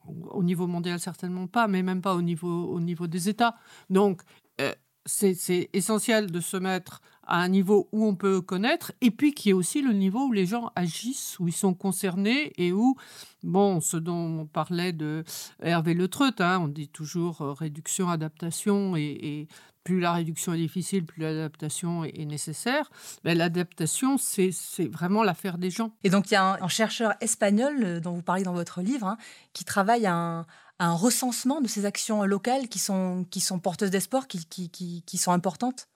au 0.07 0.43
niveau 0.43 0.67
mondial 0.67 0.99
certainement 0.99 1.47
pas, 1.47 1.67
mais 1.67 1.83
même 1.83 2.01
pas 2.01 2.15
au 2.15 2.21
niveau, 2.21 2.65
au 2.65 2.79
niveau 2.79 3.07
des 3.07 3.29
États. 3.29 3.55
Donc 3.89 4.21
euh, 4.59 4.73
c'est 5.05 5.69
essentiel 5.73 6.31
de 6.31 6.39
se 6.39 6.57
mettre 6.57 7.01
à 7.27 7.37
un 7.37 7.49
niveau 7.49 7.87
où 7.91 8.05
on 8.05 8.15
peut 8.15 8.41
connaître, 8.41 8.91
et 9.01 9.11
puis 9.11 9.33
qui 9.33 9.49
est 9.49 9.53
aussi 9.53 9.81
le 9.81 9.93
niveau 9.93 10.27
où 10.27 10.31
les 10.31 10.45
gens 10.45 10.71
agissent, 10.75 11.39
où 11.39 11.47
ils 11.47 11.53
sont 11.53 11.73
concernés, 11.73 12.53
et 12.57 12.71
où, 12.71 12.95
bon, 13.43 13.79
ce 13.81 13.97
dont 13.97 14.41
on 14.41 14.45
parlait 14.45 14.93
de 14.93 15.23
Hervé 15.61 15.93
Le 15.93 16.09
hein, 16.39 16.59
on 16.61 16.67
dit 16.67 16.89
toujours 16.89 17.41
euh, 17.41 17.53
réduction, 17.53 18.09
adaptation, 18.09 18.95
et, 18.95 19.47
plus 19.83 19.99
la 19.99 20.13
réduction 20.13 20.53
est 20.53 20.59
difficile, 20.59 21.05
plus 21.05 21.23
l'adaptation 21.23 22.03
est, 22.03 22.25
nécessaire. 22.25 22.91
Mais 23.23 23.33
l'adaptation, 23.33 24.19
c'est 24.19 24.51
vraiment 24.91 25.23
l'affaire 25.23 25.57
des 25.57 25.71
gens. 25.71 25.91
Et 26.03 26.11
donc, 26.11 26.29
il 26.29 26.35
y 26.35 26.37
a 26.37 26.59
un, 26.61 26.67
chercheur 26.67 27.15
espagnol 27.19 27.83
euh, 27.83 27.99
dont 27.99 28.13
vous 28.13 28.21
parlez 28.21 28.43
dans 28.43 28.53
votre 28.53 28.81
livre, 28.83 29.07
hein, 29.07 29.17
qui 29.53 29.65
travaille 29.65 30.05
à 30.05 30.13
un, 30.13 30.45
un 30.81 30.93
recensement 30.93 31.61
de 31.61 31.67
ces 31.67 31.85
actions 31.85 32.23
locales 32.23 32.67
qui 32.67 32.79
sont, 32.79 33.23
qui 33.29 33.39
sont 33.39 33.59
porteuses 33.59 33.91
d'espoir, 33.91 34.27
qui, 34.27 34.47
qui, 34.49 35.17
sont 35.17 35.31
importantes 35.31 35.87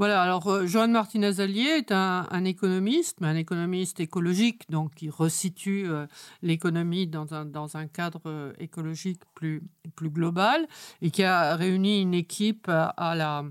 voilà, 0.00 0.22
alors 0.22 0.46
euh, 0.46 0.66
Joanne 0.66 0.92
Martinez-Allier 0.92 1.74
est 1.76 1.92
un, 1.92 2.44
économiste, 2.46 3.18
mais 3.20 3.28
un 3.28 3.36
économiste 3.36 4.00
écologique, 4.00 4.62
donc 4.70 4.94
qui 4.94 5.10
resitue 5.10 5.84
euh, 5.90 6.06
l'économie 6.40 7.06
dans 7.06 7.34
un, 7.34 7.86
cadre 7.86 8.22
euh, 8.24 8.54
écologique 8.58 9.20
plus, 9.34 9.62
global 10.00 10.66
et 11.02 11.10
qui 11.10 11.22
a 11.22 11.54
réuni 11.54 12.00
une 12.00 12.14
équipe 12.14 12.70
à 12.70 13.44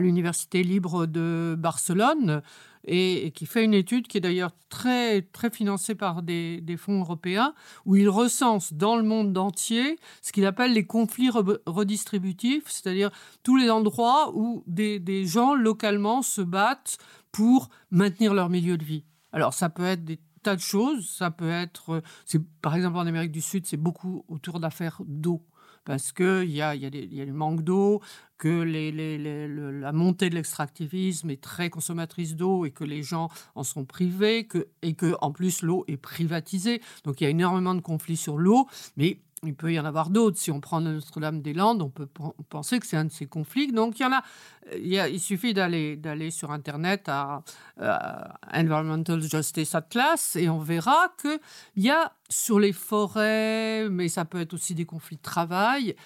l'Université 0.00 0.64
libre 0.64 1.06
de 1.06 1.54
Barcelone 1.56 2.42
et, 2.84 3.32
qui 3.34 3.46
fait 3.46 3.64
une 3.64 3.74
étude 3.74 4.06
qui 4.06 4.18
est 4.18 4.20
d'ailleurs 4.20 4.52
très, 4.68 5.22
très 5.22 5.50
financée 5.50 5.94
par 5.94 6.22
des, 6.22 6.62
fonds 6.76 7.00
européens, 7.00 7.54
où 7.84 7.96
il 7.96 8.08
recense 8.08 8.72
dans 8.72 8.96
le 8.96 9.02
monde 9.02 9.36
entier 9.36 9.98
ce 10.22 10.32
qu'il 10.32 10.46
appelle 10.46 10.72
les 10.72 10.86
conflits 10.86 11.30
redistributifs, 11.66 12.64
c'est-à-dire 12.66 13.10
tous 13.42 13.56
les 13.56 13.70
endroits 13.70 14.32
où 14.34 14.64
des, 14.66 14.98
des 14.98 15.26
gens 15.26 15.54
localement 15.54 16.22
se 16.22 16.40
battent 16.40 16.98
pour 17.30 17.68
maintenir 17.90 18.34
leur 18.34 18.48
milieu 18.48 18.76
de 18.76 18.84
vie. 18.84 19.04
Alors 19.32 19.54
ça 19.54 19.68
peut 19.68 19.84
être 19.84 20.04
des 20.04 20.18
tas 20.42 20.56
de 20.56 20.60
choses. 20.60 21.08
Ça 21.08 21.30
peut 21.30 21.50
être, 21.50 22.02
par 22.60 22.74
exemple 22.74 22.96
en 22.98 23.06
Amérique 23.06 23.32
du 23.32 23.40
Sud, 23.40 23.66
c'est 23.66 23.76
beaucoup 23.76 24.24
autour 24.28 24.60
d'affaires 24.60 25.00
d'eau 25.06 25.42
parce 25.84 26.12
qu'il 26.12 26.50
y 26.50 26.62
a, 26.62 26.74
y, 26.74 26.86
a 26.86 26.90
du 26.90 27.32
manque 27.32 27.62
d'eau, 27.62 28.00
que 28.38 28.48
la 28.48 29.92
montée 29.92 30.28
de 30.28 30.34
l'extractivisme 30.34 31.30
est 31.30 31.40
très 31.40 31.70
consommatrice 31.70 32.34
d'eau 32.34 32.64
et 32.64 32.70
que 32.70 32.84
les 32.84 33.02
gens 33.02 33.28
en 33.54 33.62
sont 33.62 33.84
privés, 33.84 34.48
et 34.82 34.94
que 34.94 35.14
en 35.20 35.30
plus 35.30 35.62
l'eau 35.62 35.84
est 35.86 35.96
privatisée. 35.96 36.80
Donc 37.04 37.20
il 37.20 37.24
y 37.24 37.26
a 37.26 37.30
énormément 37.30 37.74
de 37.74 37.80
conflits 37.80 38.16
sur 38.16 38.38
l'eau, 38.38 38.66
mais 38.96 39.18
il 39.44 39.54
peut 39.54 39.72
y 39.72 39.80
en 39.80 39.84
avoir 39.84 40.10
d'autres. 40.10 40.38
Si 40.38 40.50
on 40.50 40.60
prend 40.60 40.80
Notre-Dame-des-Landes, 40.80 41.82
on 41.82 41.90
peut 41.90 42.08
penser 42.48 42.78
que 42.78 42.86
c'est 42.86 42.96
un 42.96 43.06
de 43.06 43.12
ces 43.12 43.26
conflits. 43.26 43.72
Donc, 43.72 43.98
il 43.98 44.02
y 44.02 44.06
en 44.06 44.12
a. 44.12 44.22
Il, 44.76 45.20
suffit 45.20 45.52
d'aller 45.52 46.30
sur 46.30 46.52
Internet 46.52 47.08
à, 47.08 47.42
Environmental 48.52 49.20
Justice 49.20 49.74
Atlas 49.74 50.36
et 50.36 50.48
on 50.48 50.60
verra 50.60 51.12
que 51.18 51.40
il 51.74 51.82
y 51.82 51.90
a 51.90 52.12
sur 52.28 52.60
les 52.60 52.72
forêts, 52.72 53.88
mais 53.90 54.08
ça 54.08 54.24
peut 54.24 54.40
être 54.40 54.54
aussi 54.54 54.74
des 54.74 54.84
conflits 54.84 55.16
de 55.16 55.22
travail. 55.22 55.96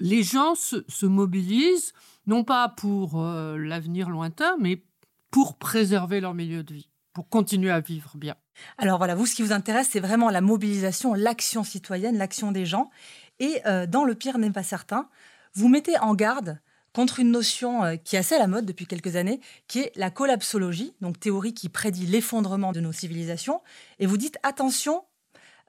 Les 0.00 0.22
gens 0.22 0.54
se, 0.54 1.06
mobilisent 1.06 1.92
non 2.26 2.44
pas 2.44 2.68
pour 2.70 3.20
euh, 3.20 3.58
l'avenir 3.58 4.08
lointain, 4.08 4.56
mais 4.58 4.82
pour 5.30 5.56
préserver 5.56 6.20
leur 6.20 6.34
milieu 6.34 6.62
de 6.62 6.74
vie, 6.74 6.88
pour 7.12 7.28
continuer 7.28 7.70
à 7.70 7.80
vivre 7.80 8.12
bien. 8.16 8.36
Alors 8.78 8.98
voilà, 8.98 9.14
vous, 9.14 9.26
ce 9.26 9.34
qui 9.34 9.42
vous 9.42 9.52
intéresse, 9.52 9.88
c'est 9.90 10.00
vraiment 10.00 10.30
la 10.30 10.40
mobilisation, 10.40 11.14
l'action 11.14 11.64
citoyenne, 11.64 12.16
l'action 12.16 12.52
des 12.52 12.66
gens. 12.66 12.90
Et 13.38 13.60
euh, 13.66 13.86
dans 13.86 14.04
Le 14.04 14.14
pire 14.14 14.38
n'est 14.38 14.50
pas 14.50 14.62
certain, 14.62 15.08
vous 15.54 15.68
mettez 15.68 15.98
en 15.98 16.14
garde 16.14 16.58
contre 16.92 17.20
une 17.20 17.30
notion 17.30 17.84
euh, 17.84 17.96
qui 17.96 18.16
est 18.16 18.18
assez 18.18 18.34
à 18.34 18.38
la 18.38 18.46
mode 18.46 18.66
depuis 18.66 18.86
quelques 18.86 19.16
années, 19.16 19.40
qui 19.66 19.80
est 19.80 19.92
la 19.96 20.10
collapsologie, 20.10 20.94
donc 21.00 21.18
théorie 21.18 21.54
qui 21.54 21.68
prédit 21.68 22.06
l'effondrement 22.06 22.72
de 22.72 22.80
nos 22.80 22.92
civilisations. 22.92 23.60
Et 23.98 24.06
vous 24.06 24.16
dites, 24.16 24.38
attention, 24.42 25.04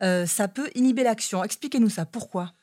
euh, 0.01 0.25
ça 0.25 0.47
peut 0.47 0.69
inhiber 0.75 1.03
l'action. 1.03 1.43
Expliquez-nous 1.43 1.89
ça, 1.89 2.05
pourquoi? 2.05 2.53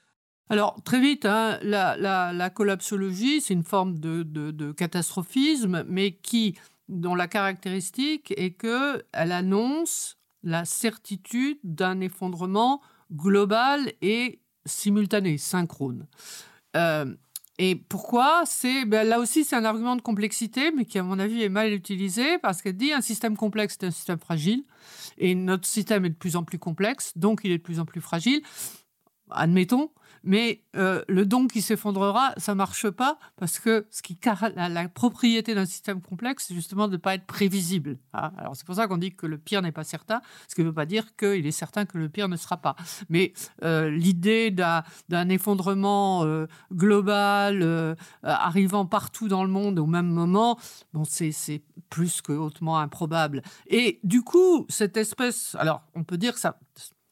Alors, 0.50 0.82
très 0.84 1.00
vite, 1.00 1.26
hein, 1.26 1.60
la, 1.62 2.50
collapsologie, 2.50 3.40
c'est 3.40 3.54
une 3.54 3.62
forme 3.62 3.98
de, 3.98 4.24
de, 4.24 4.72
catastrophisme, 4.72 5.84
mais 5.86 6.12
qui 6.12 6.56
dont 6.90 7.14
la 7.14 7.28
caractéristique 7.28 8.34
est 8.36 8.50
qu'elle 8.50 9.02
annonce 9.32 10.18
la 10.42 10.64
certitude 10.64 11.58
d'un 11.64 12.00
effondrement 12.00 12.82
global 13.12 13.92
et 14.02 14.40
simultané, 14.66 15.38
synchrone. 15.38 16.06
Euh, 16.76 17.14
et 17.58 17.76
pourquoi? 17.76 18.42
C'est 18.46 18.84
ben, 18.86 19.06
là 19.06 19.18
aussi 19.18 19.44
c'est 19.44 19.56
un 19.56 19.64
argument 19.64 19.96
de 19.96 20.02
complexité, 20.02 20.72
mais 20.72 20.84
qui 20.84 20.98
à 20.98 21.02
mon 21.02 21.18
avis 21.18 21.42
est 21.42 21.48
mal 21.48 21.72
utilisé 21.72 22.38
parce 22.38 22.62
qu'elle 22.62 22.76
dit 22.76 22.92
un 22.92 23.02
système 23.02 23.36
complexe 23.36 23.76
c'est 23.78 23.86
un 23.86 23.90
système 23.90 24.18
fragile 24.18 24.64
et 25.18 25.34
notre 25.34 25.66
système 25.66 26.04
est 26.04 26.10
de 26.10 26.14
plus 26.14 26.36
en 26.36 26.44
plus 26.44 26.58
complexe, 26.58 27.12
donc 27.16 27.40
il 27.44 27.52
est 27.52 27.58
de 27.58 27.62
plus 27.62 27.80
en 27.80 27.84
plus 27.84 28.00
fragile. 28.00 28.42
Admettons, 29.30 29.90
mais 30.22 30.62
euh, 30.76 31.02
le 31.08 31.24
don 31.26 31.46
qui 31.46 31.62
s'effondrera, 31.62 32.32
ça 32.36 32.54
marche 32.54 32.88
pas 32.90 33.18
parce 33.36 33.58
que 33.58 33.86
ce 33.90 34.02
qui 34.02 34.18
la, 34.56 34.68
la 34.68 34.88
propriété 34.88 35.54
d'un 35.54 35.66
système 35.66 36.00
complexe, 36.00 36.46
c'est 36.48 36.54
justement 36.54 36.88
de 36.88 36.92
ne 36.92 36.96
pas 36.98 37.14
être 37.14 37.26
prévisible. 37.26 37.98
Hein. 38.12 38.32
Alors 38.36 38.56
c'est 38.56 38.66
pour 38.66 38.74
ça 38.74 38.86
qu'on 38.86 38.98
dit 38.98 39.14
que 39.14 39.26
le 39.26 39.38
pire 39.38 39.62
n'est 39.62 39.72
pas 39.72 39.84
certain, 39.84 40.20
ce 40.48 40.54
qui 40.54 40.60
ne 40.60 40.66
veut 40.66 40.74
pas 40.74 40.86
dire 40.86 41.16
qu'il 41.16 41.46
est 41.46 41.50
certain 41.50 41.86
que 41.86 41.98
le 41.98 42.08
pire 42.08 42.28
ne 42.28 42.36
sera 42.36 42.58
pas. 42.58 42.76
Mais 43.08 43.32
euh, 43.64 43.90
l'idée 43.90 44.50
d'un 44.50 45.28
effondrement 45.28 46.24
euh, 46.24 46.46
global 46.72 47.96
arrivant 48.22 48.86
partout 48.86 49.28
dans 49.28 49.44
le 49.44 49.50
monde 49.50 49.78
au 49.78 49.86
même 49.86 50.08
moment, 50.08 50.58
bon, 50.92 51.04
c'est 51.04 51.62
plus 51.88 52.20
que 52.22 52.32
hautement 52.32 52.78
improbable. 52.78 53.42
Et 53.66 54.00
du 54.04 54.22
coup, 54.22 54.66
cette 54.68 54.96
espèce, 54.96 55.54
alors 55.58 55.82
on 55.94 56.04
peut 56.04 56.18
dire 56.18 56.34
que 56.34 56.40
ça 56.40 56.58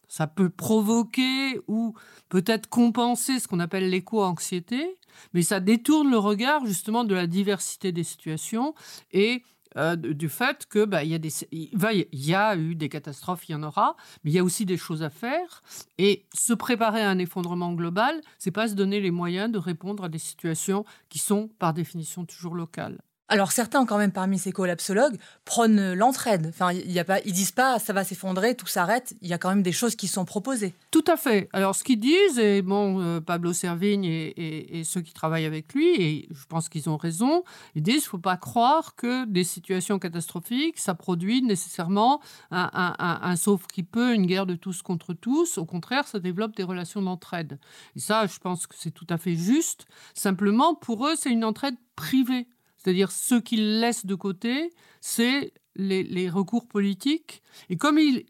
ça 0.08 0.26
peut 0.26 0.50
provoquer 0.50 1.60
ou 1.68 1.94
peut-être 2.28 2.68
compenser 2.68 3.38
ce 3.38 3.48
qu'on 3.48 3.60
appelle 3.60 3.90
l'éco-anxiété, 3.90 4.98
mais 5.34 5.42
ça 5.42 5.60
détourne 5.60 6.10
le 6.10 6.18
regard 6.18 6.66
justement 6.66 7.04
de 7.04 7.14
la 7.14 7.26
diversité 7.26 7.92
des 7.92 8.04
situations 8.04 8.74
et 9.12 9.42
euh, 9.76 9.96
du 9.96 10.28
fait 10.28 10.66
que 10.66 10.84
bah, 10.84 11.04
y, 11.04 11.14
a 11.14 11.92
y 12.12 12.34
a 12.34 12.56
eu 12.56 12.74
des 12.74 12.88
catastrophes, 12.88 13.48
il 13.48 13.52
y 13.52 13.54
en 13.54 13.62
aura, 13.62 13.96
mais 14.24 14.30
il 14.30 14.34
y 14.34 14.38
a 14.38 14.44
aussi 14.44 14.64
des 14.64 14.78
choses 14.78 15.02
à 15.02 15.10
faire. 15.10 15.62
Et 15.98 16.26
se 16.32 16.54
préparer 16.54 17.02
à 17.02 17.10
un 17.10 17.18
effondrement 17.18 17.72
global, 17.74 18.20
c'est 18.38 18.50
pas 18.50 18.68
se 18.68 18.74
donner 18.74 19.00
les 19.00 19.10
moyens 19.10 19.52
de 19.52 19.58
répondre 19.58 20.04
à 20.04 20.08
des 20.08 20.18
situations 20.18 20.84
qui 21.08 21.18
sont 21.18 21.48
par 21.58 21.74
définition 21.74 22.24
toujours 22.24 22.54
locales. 22.54 22.98
Alors 23.30 23.52
certains, 23.52 23.84
quand 23.84 23.98
même, 23.98 24.12
parmi 24.12 24.38
ces 24.38 24.52
collapsologues, 24.52 25.18
prônent 25.44 25.92
l'entraide. 25.92 26.46
Enfin, 26.48 26.72
y 26.72 26.98
a 26.98 27.04
pas, 27.04 27.20
ils 27.20 27.32
disent 27.32 27.52
pas 27.52 27.78
ça 27.78 27.92
va 27.92 28.02
s'effondrer, 28.02 28.54
tout 28.54 28.66
s'arrête. 28.66 29.14
Il 29.20 29.28
y 29.28 29.34
a 29.34 29.38
quand 29.38 29.50
même 29.50 29.62
des 29.62 29.72
choses 29.72 29.96
qui 29.96 30.08
sont 30.08 30.24
proposées. 30.24 30.74
Tout 30.90 31.04
à 31.06 31.16
fait. 31.16 31.48
Alors 31.52 31.74
ce 31.74 31.84
qu'ils 31.84 32.00
disent, 32.00 32.38
et 32.38 32.62
bon, 32.62 33.00
euh, 33.00 33.20
Pablo 33.20 33.52
Servigne 33.52 34.04
et, 34.04 34.82
ceux 34.84 35.02
qui 35.02 35.12
travaillent 35.12 35.44
avec 35.44 35.74
lui, 35.74 35.86
et 36.00 36.28
je 36.30 36.46
pense 36.46 36.68
qu'ils 36.68 36.88
ont 36.88 36.96
raison, 36.96 37.44
ils 37.74 37.82
disent 37.82 38.06
faut 38.06 38.18
pas 38.18 38.36
croire 38.36 38.94
que 38.94 39.26
des 39.26 39.44
situations 39.44 39.98
catastrophiques, 39.98 40.78
ça 40.78 40.94
produit 40.94 41.42
nécessairement 41.42 42.20
un, 42.50 42.70
un, 42.98 43.36
sauf 43.36 43.66
qui 43.66 43.82
peut, 43.82 44.14
une 44.14 44.26
guerre 44.26 44.46
de 44.46 44.54
tous 44.54 44.80
contre 44.80 45.12
tous. 45.12 45.58
Au 45.58 45.66
contraire, 45.66 46.06
ça 46.08 46.18
développe 46.18 46.56
des 46.56 46.62
relations 46.62 47.02
d'entraide. 47.02 47.58
Et 47.96 48.00
ça, 48.00 48.26
je 48.26 48.38
pense 48.38 48.66
que 48.66 48.74
c'est 48.78 48.90
tout 48.90 49.06
à 49.10 49.18
fait 49.18 49.34
juste. 49.34 49.86
Simplement, 50.14 50.74
pour 50.74 51.06
eux, 51.06 51.14
c'est 51.16 51.30
une 51.30 51.44
entraide 51.44 51.76
privée. 51.96 52.46
C'est-à-dire 52.78 53.10
ce 53.10 53.34
qu'ils 53.34 53.80
laissent 53.80 54.06
de 54.06 54.14
côté, 54.14 54.72
c'est 55.00 55.52
les, 55.76 56.30
recours 56.30 56.66
politiques. 56.66 57.42
Et 57.68 57.76
comme 57.76 57.98
ils, 57.98 58.24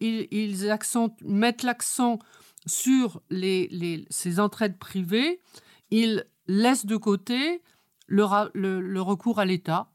mettent 1.22 1.62
l'accent 1.62 2.18
sur 2.66 3.22
ces 3.30 4.40
entraides 4.40 4.78
privées, 4.78 5.40
ils 5.90 6.24
laisse 6.46 6.86
de 6.86 6.96
côté 6.96 7.62
le 8.06 9.00
recours 9.00 9.38
à 9.38 9.44
l'État. 9.44 9.90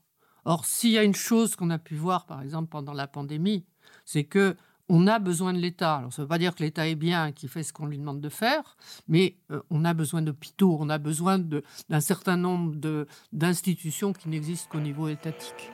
Or, 0.46 0.66
s'il 0.66 0.92
y 0.92 0.98
a 0.98 1.04
une 1.04 1.16
chose 1.16 1.56
qu'on 1.56 1.70
a 1.70 1.80
pu 1.80 1.96
voir, 1.96 2.26
par 2.26 2.42
exemple, 2.42 2.70
pendant 2.70 2.94
la 2.94 3.08
pandémie, 3.08 3.66
c'est 4.06 4.26
que 4.26 4.56
on 4.90 5.08
a 5.08 5.20
besoin 5.20 5.54
de 5.54 5.60
l'État. 5.60 5.96
Alors, 5.96 6.14
ça 6.14 6.22
ne 6.22 6.26
veut 6.26 6.30
pas 6.30 6.38
dire 6.38 6.56
que 6.56 6.64
l'État 6.64 6.88
est 6.88 6.96
bien, 6.96 7.32
qu'il 7.32 7.50
fait 7.50 7.64
ce 7.64 7.74
qu'on 7.74 7.86
lui 7.86 7.98
demande 7.98 8.22
de 8.22 8.30
faire, 8.30 8.78
mais 9.08 9.38
euh, 9.52 9.62
on 9.70 9.86
a 9.86 9.94
besoin 9.94 10.22
d'hôpitaux, 10.22 10.78
on 10.80 10.90
a 10.90 10.98
besoin 10.98 11.40
d'un 11.40 12.00
certain 12.00 12.38
nombre 12.38 12.76
d'institutions 13.32 14.14
qui 14.14 14.30
n'existent 14.30 14.70
qu'au 14.72 14.80
niveau 14.80 15.08
étatique. 15.08 15.72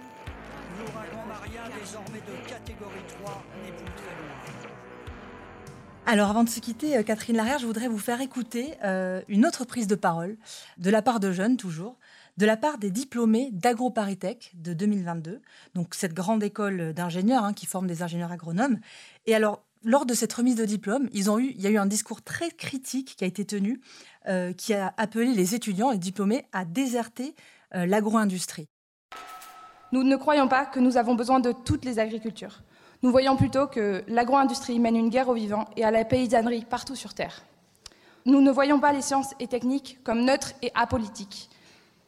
Alors, 6.06 6.32
avant 6.32 6.44
de 6.44 6.50
se 6.50 6.60
quitter, 6.60 6.98
euh, 6.98 7.04
Catherine 7.04 7.36
Larrière, 7.36 7.60
je 7.60 7.68
voudrais 7.68 7.88
vous 7.88 8.00
faire 8.00 8.20
écouter 8.20 8.74
euh, 8.84 9.22
une 9.28 9.46
autre 9.46 9.64
prise 9.64 9.86
de 9.86 9.94
parole, 9.94 10.38
de 10.80 10.90
la 10.90 11.04
part 11.04 11.20
de 11.20 11.32
jeunes 11.32 11.56
toujours, 11.56 12.00
de 12.40 12.46
la 12.46 12.56
part 12.56 12.78
des 12.78 12.90
diplômés 12.90 13.50
d'AgroParisTech 13.52 14.54
de 14.54 14.72
2022, 14.72 15.42
donc 15.76 15.94
cette 15.94 16.14
grande 16.14 16.42
école 16.42 16.94
d'ingénieurs 16.94 17.44
hein, 17.44 17.52
qui 17.52 17.66
forme 17.66 17.86
des 17.86 18.02
ingénieurs 18.02 18.32
agronomes. 18.32 18.80
Et 19.26 19.36
alors, 19.36 19.66
lors 19.84 20.06
de 20.06 20.14
cette 20.14 20.32
remise 20.32 20.56
de 20.56 20.64
diplôme, 20.64 21.10
il 21.12 21.26
y 21.26 21.68
a 21.68 21.70
eu 21.70 21.78
un 21.78 21.86
discours 21.86 22.22
très 22.22 22.50
critique 22.50 23.18
qui 23.18 23.26
a 23.26 23.28
été 23.28 23.44
tenu, 23.44 23.82
euh, 24.30 24.54
qui 24.54 24.74
a 24.74 24.94
appelé 24.96 25.34
les 25.34 25.54
étudiants, 25.54 25.92
les 25.92 25.98
diplômés, 25.98 26.46
à 26.54 26.64
déserter 26.64 27.36
euh, 27.76 27.86
l'agro-industrie. 27.86 28.68
Nous 29.92 30.04
ne 30.04 30.16
croyons 30.16 30.48
pas 30.48 30.66
que 30.66 30.80
nous 30.80 30.96
avons 30.96 31.16
besoin 31.16 31.42
de 31.42 31.52
toutes 31.52 31.84
les 31.84 32.00
agricultures. 32.00 32.62
Nous 33.04 33.12
voyons 33.12 33.36
plutôt 33.36 33.68
que 33.68 34.02
l'agro-industrie 34.08 34.80
mène 34.80 34.96
une 34.96 35.10
guerre 35.10 35.28
aux 35.28 35.34
vivants 35.34 35.68
et 35.76 35.84
à 35.84 35.92
la 35.92 36.06
paysannerie 36.06 36.64
partout 36.64 36.96
sur 36.96 37.14
Terre. 37.14 37.44
Nous 38.26 38.40
ne 38.40 38.52
voyons 38.52 38.80
pas 38.80 38.94
les 38.94 39.02
sciences 39.02 39.34
et 39.42 39.48
techniques 39.48 40.00
comme 40.06 40.24
neutres 40.24 40.54
et 40.62 40.72
apolitiques. 40.74 41.50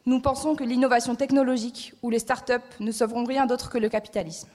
Nous 0.04 0.20
pensons 0.20 0.56
que 0.56 0.64
l'innovation 0.64 1.14
technologique 1.14 1.94
ou 2.02 2.10
les 2.10 2.18
start-up 2.18 2.62
ne 2.80 2.90
sauveront 2.90 3.24
rien 3.24 3.46
d'autre 3.46 3.70
que 3.70 3.78
le 3.78 3.88
capitalisme. 3.88 4.48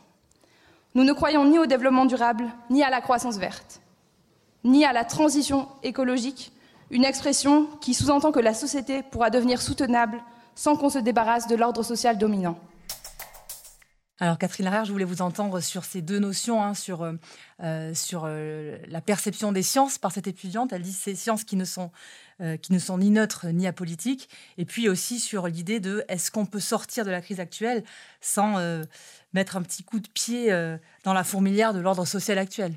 Nous 0.93 1.03
ne 1.03 1.13
croyons 1.13 1.45
ni 1.45 1.57
au 1.57 1.65
développement 1.65 2.05
durable, 2.05 2.45
ni 2.69 2.83
à 2.83 2.89
la 2.89 3.01
croissance 3.01 3.37
verte, 3.37 3.81
ni 4.63 4.83
à 4.83 4.91
la 4.91 5.05
transition 5.05 5.67
écologique, 5.83 6.51
une 6.89 7.05
expression 7.05 7.67
qui 7.81 7.93
sous-entend 7.93 8.31
que 8.31 8.39
la 8.39 8.53
société 8.53 9.03
pourra 9.03 9.29
devenir 9.29 9.61
soutenable 9.61 10.21
sans 10.55 10.75
qu'on 10.75 10.89
se 10.89 10.99
débarrasse 10.99 11.47
de 11.47 11.55
l'ordre 11.55 11.83
social 11.83 12.17
dominant. 12.17 12.57
Alors 14.19 14.39
Catherine 14.39 14.65
Larrière, 14.65 14.85
je 14.85 14.91
voulais 14.91 15.05
vous 15.05 15.21
entendre 15.21 15.59
sur 15.59 15.85
ces 15.85 16.01
deux 16.01 16.17
notions, 16.17 16.63
hein, 16.63 16.73
sur, 16.73 17.03
euh, 17.03 17.13
euh, 17.61 17.93
sur 17.93 18.23
euh, 18.25 18.79
la 18.87 18.99
perception 18.99 19.51
des 19.51 19.61
sciences 19.61 19.99
par 19.99 20.11
cette 20.11 20.25
étudiante. 20.25 20.73
Elle 20.73 20.81
dit 20.81 20.91
ces 20.93 21.13
sciences 21.13 21.43
qui 21.43 21.55
ne 21.55 21.65
sont 21.65 21.91
qui 22.61 22.71
ne 22.71 22.77
sont 22.77 22.99
ni 22.99 23.09
neutres 23.09 23.47
ni 23.47 23.65
apolitiques, 23.65 24.29
et 24.59 24.65
puis 24.65 24.89
aussi 24.89 25.19
sur 25.19 25.47
l'idée 25.47 25.79
de 25.79 26.05
est-ce 26.07 26.29
qu'on 26.29 26.45
peut 26.45 26.59
sortir 26.59 27.03
de 27.03 27.09
la 27.09 27.19
crise 27.19 27.39
actuelle 27.39 27.83
sans 28.21 28.61
mettre 29.33 29.57
un 29.57 29.63
petit 29.63 29.83
coup 29.83 29.99
de 29.99 30.07
pied 30.07 30.51
dans 31.03 31.13
la 31.13 31.23
fourmilière 31.23 31.73
de 31.73 31.79
l'ordre 31.79 32.05
social 32.05 32.37
actuel? 32.37 32.75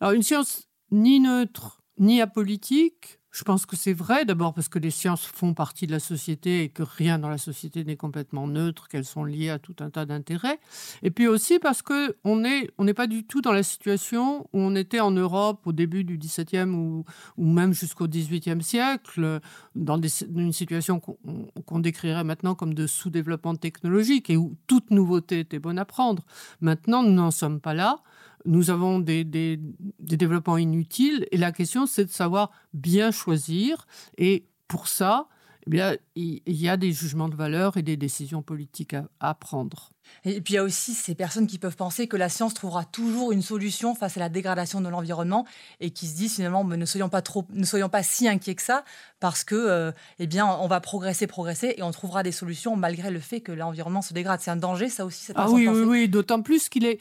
Alors 0.00 0.12
une 0.12 0.24
science 0.24 0.66
ni 0.90 1.20
neutre 1.20 1.84
ni 1.98 2.20
apolitique, 2.20 3.20
je 3.34 3.42
pense 3.42 3.66
que 3.66 3.74
c'est 3.74 3.92
vrai, 3.92 4.24
d'abord 4.24 4.54
parce 4.54 4.68
que 4.68 4.78
les 4.78 4.92
sciences 4.92 5.26
font 5.26 5.54
partie 5.54 5.88
de 5.88 5.92
la 5.92 5.98
société 5.98 6.62
et 6.62 6.68
que 6.68 6.84
rien 6.84 7.18
dans 7.18 7.28
la 7.28 7.36
société 7.36 7.82
n'est 7.82 7.96
complètement 7.96 8.46
neutre, 8.46 8.86
qu'elles 8.86 9.04
sont 9.04 9.24
liées 9.24 9.50
à 9.50 9.58
tout 9.58 9.74
un 9.80 9.90
tas 9.90 10.06
d'intérêts. 10.06 10.60
Et 11.02 11.10
puis 11.10 11.26
aussi 11.26 11.58
parce 11.58 11.82
qu'on 11.82 12.36
n'est 12.36 12.70
on 12.78 12.84
n'est 12.84 12.94
pas 12.94 13.08
du 13.08 13.24
tout 13.24 13.40
dans 13.40 13.50
la 13.50 13.64
situation 13.64 14.42
où 14.52 14.60
on 14.60 14.76
était 14.76 15.00
en 15.00 15.10
Europe 15.10 15.66
au 15.66 15.72
début 15.72 16.04
du 16.04 16.16
XVIIe 16.16 16.70
ou, 16.70 17.04
ou 17.36 17.44
même 17.44 17.74
jusqu'au 17.74 18.06
XVIIIe 18.06 18.62
siècle, 18.62 19.40
dans 19.74 20.00
une 20.00 20.52
situation 20.52 21.00
qu'on 21.00 21.80
décrirait 21.80 22.22
maintenant 22.22 22.54
comme 22.54 22.72
de 22.72 22.86
sous-développement 22.86 23.56
technologique 23.56 24.30
et 24.30 24.36
où 24.36 24.54
toute 24.68 24.92
nouveauté 24.92 25.40
était 25.40 25.58
bonne 25.58 25.80
à 25.80 25.84
prendre. 25.84 26.22
Maintenant, 26.60 27.02
nous 27.02 27.12
n'en 27.12 27.32
sommes 27.32 27.60
pas 27.60 27.74
là 27.74 28.00
nous 28.44 28.70
avons 28.70 28.98
des, 28.98 29.24
des, 29.24 29.58
développements 29.98 30.58
inutiles 30.58 31.26
et 31.30 31.36
la 31.36 31.52
question 31.52 31.86
c'est 31.86 32.04
de 32.04 32.10
savoir 32.10 32.50
bien 32.72 33.10
choisir 33.10 33.86
et 34.18 34.46
pour 34.68 34.88
ça 34.88 35.28
eh 35.66 35.70
bien, 35.70 35.96
il 36.14 36.42
y 36.46 36.68
a 36.68 36.76
des 36.76 36.92
jugements 36.92 37.28
de 37.28 37.36
valeur 37.36 37.78
et 37.78 37.82
des 37.82 37.96
décisions 37.96 38.42
politiques 38.42 38.94
à, 39.18 39.34
prendre. 39.34 39.90
Et 40.24 40.42
puis 40.42 40.54
il 40.54 40.56
y 40.56 40.58
a 40.58 40.62
aussi 40.62 40.92
ces 40.92 41.14
personnes 41.14 41.46
qui 41.46 41.58
peuvent 41.58 41.76
penser 41.76 42.06
que 42.06 42.18
la 42.18 42.28
science 42.28 42.52
trouvera 42.52 42.84
toujours 42.84 43.32
une 43.32 43.40
solution 43.40 43.94
face 43.94 44.18
à 44.18 44.20
la 44.20 44.28
dégradation 44.28 44.82
de 44.82 44.88
l'environnement 44.90 45.46
et 45.80 45.90
qui 45.90 46.06
se 46.06 46.16
disent 46.16 46.34
finalement 46.34 46.62
ne 46.64 46.84
soyons 46.84 47.08
pas 47.08 47.22
trop, 47.22 47.46
ne 47.54 47.64
soyons 47.64 47.88
pas 47.88 48.02
si 48.02 48.28
inquiets 48.28 48.54
que 48.54 48.62
ça 48.62 48.84
parce 49.20 49.44
que 49.44 49.54
euh, 49.54 49.92
eh 50.18 50.26
bien 50.26 50.46
on 50.46 50.66
va 50.66 50.80
progresser, 50.80 51.26
progresser 51.26 51.74
et 51.78 51.82
on 51.82 51.90
trouvera 51.90 52.22
des 52.22 52.32
solutions 52.32 52.76
malgré 52.76 53.10
le 53.10 53.20
fait 53.20 53.40
que 53.40 53.52
l'environnement 53.52 54.02
se 54.02 54.12
dégrade. 54.12 54.40
C'est 54.42 54.50
un 54.50 54.56
danger 54.56 54.90
ça 54.90 55.06
aussi. 55.06 55.24
Cette 55.24 55.36
ah 55.38 55.48
oui, 55.48 55.66
oui, 55.66 55.80
oui, 55.84 56.08
d'autant 56.08 56.42
plus 56.42 56.68
qu'il 56.68 56.84
est 56.84 57.00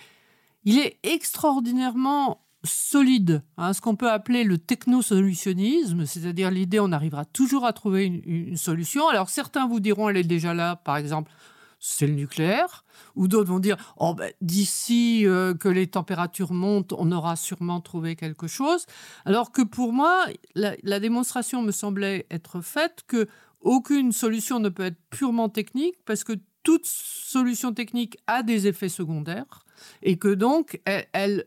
il 0.66 0.80
est 0.80 0.98
extraordinairement 1.04 2.44
solide, 2.64 3.44
hein, 3.58 3.74
ce 3.74 3.82
qu'on 3.82 3.96
peut 3.96 4.10
appeler 4.10 4.44
le 4.44 4.58
technosolutionnisme, 4.58 6.06
c'est-à-dire 6.06 6.50
l'idée 6.50 6.80
on 6.80 6.92
arrivera 6.92 7.26
toujours 7.26 7.66
à 7.66 7.74
trouver 7.74 8.06
une, 8.06 8.58
solution. 8.58 9.08
Alors 9.08 9.30
certains 9.30 9.68
vous 9.68 9.80
diront 9.80 10.10
elle 10.10 10.18
est 10.18 10.24
déjà 10.24 10.54
là, 10.54 10.78
par 10.78 10.98
exemple, 10.98 11.32
c'est 11.80 12.08
le 12.08 12.14
nucléaire, 12.14 12.86
ou 13.16 13.28
d'autres 13.28 13.50
vont 13.50 13.60
dire 13.60 13.76
oh 13.98 14.14
ben, 14.14 14.32
d'ici 14.40 15.26
euh, 15.26 15.54
que 15.54 15.68
les 15.68 15.88
températures 15.88 16.54
montent, 16.54 16.94
on 16.94 17.12
aura 17.12 17.36
sûrement 17.36 17.82
trouvé 17.82 18.16
quelque 18.16 18.48
chose. 18.48 18.86
Alors 19.26 19.52
que 19.52 19.62
pour 19.62 19.92
moi, 19.92 20.26
la, 20.56 20.76
la 20.84 21.02
démonstration 21.02 21.62
me 21.62 21.72
semblait 21.72 22.26
être 22.32 22.62
faite 22.62 23.04
que 23.08 23.28
aucune 23.60 24.12
solution 24.14 24.60
ne 24.60 24.70
peut 24.70 24.86
être 24.86 25.02
purement 25.10 25.50
technique 25.50 25.96
parce 26.06 26.24
que 26.24 26.34
toute 26.64 26.86
solution 26.86 27.74
technique 27.74 28.18
a 28.28 28.44
des 28.44 28.68
effets 28.68 28.90
secondaires 28.90 29.66
et 30.02 30.18
que 30.18 30.34
donc 30.34 30.82
elle, 30.86 31.46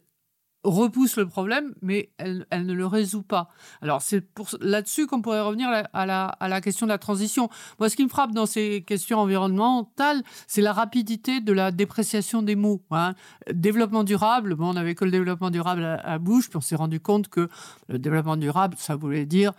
repousse 0.65 1.17
le 1.17 1.29
problème, 1.29 1.75
mais 1.81 2.11
elle, 2.19 2.45
ne 2.53 2.73
le 2.73 2.87
résout 2.87 3.23
pas. 3.23 3.49
Alors 3.83 4.03
c'est 4.03 4.27
là-dessus 4.61 5.07
qu'on 5.07 5.23
pourrait 5.23 5.41
revenir 5.41 5.69
à 5.69 6.07
la, 6.07 6.27
à 6.27 6.49
la, 6.49 6.61
question 6.61 6.87
de 6.87 6.91
la 6.91 6.99
transition. 6.99 7.49
Moi, 7.79 7.89
ce 7.89 7.95
qui 7.95 8.03
me 8.03 8.09
frappe 8.09 8.33
dans 8.33 8.47
ces 8.47 8.83
questions 8.83 9.21
environnementales, 9.21 10.23
c'est 10.49 10.63
la 10.63 10.73
rapidité 10.73 11.41
de 11.41 11.53
la 11.53 11.71
dépréciation 11.71 12.43
des 12.43 12.57
mots. 12.57 12.83
Hein. 12.91 13.15
Développement 13.53 14.03
durable, 14.03 14.57
bon, 14.57 14.71
on 14.71 14.75
n'avait 14.75 14.97
que 14.97 15.05
le 15.05 15.13
développement 15.13 15.51
durable 15.51 15.85
à, 15.85 16.01
à 16.01 16.19
bouche, 16.19 16.49
puis 16.49 16.57
on 16.57 16.61
s'est 16.61 16.75
rendu 16.75 16.99
compte 16.99 17.29
que 17.29 17.49
le 17.89 18.01
développement 18.01 18.37
durable, 18.37 18.75
ça 18.77 18.97
voulait 18.97 19.25
dire 19.25 19.53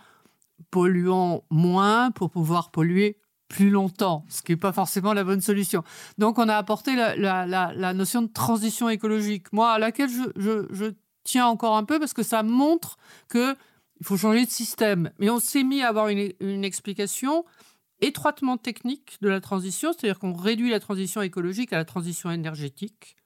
polluant 0.70 1.42
moins 1.50 2.10
pour 2.10 2.30
pouvoir 2.30 2.70
polluer 2.70 3.16
plus 3.48 3.70
longtemps, 3.70 4.24
ce 4.28 4.42
qui 4.42 4.52
n'est 4.52 4.56
pas 4.56 4.72
forcément 4.72 5.14
la 5.14 5.24
bonne 5.24 5.40
solution. 5.40 5.82
Donc 6.18 6.38
on 6.38 6.48
a 6.48 6.56
apporté 6.56 6.94
la, 6.94 7.92
notion 7.94 8.22
de 8.22 8.28
transition 8.28 8.88
écologique, 8.88 9.52
moi 9.52 9.72
à 9.72 9.78
laquelle 9.78 10.10
je, 10.10 10.92
tiens 11.24 11.46
encore 11.46 11.76
un 11.76 11.84
peu 11.84 11.98
parce 11.98 12.14
que 12.14 12.22
ça 12.22 12.42
montre 12.42 12.96
qu'il 13.30 13.56
faut 14.02 14.16
changer 14.16 14.44
de 14.44 14.50
système. 14.50 15.10
Mais 15.18 15.30
on 15.30 15.40
s'est 15.40 15.64
mis 15.64 15.82
à 15.82 15.88
avoir 15.88 16.08
une, 16.08 16.32
une 16.40 16.64
explication 16.64 17.44
étroitement 18.00 18.56
technique 18.56 19.18
de 19.20 19.28
la 19.28 19.40
transition, 19.40 19.92
c'est-à-dire 19.92 20.18
qu'on 20.18 20.32
réduit 20.32 20.70
la 20.70 20.80
transition 20.80 21.20
écologique 21.22 21.72
à 21.72 21.76
la 21.76 21.84
transition 21.84 22.30
énergétique. 22.30 23.17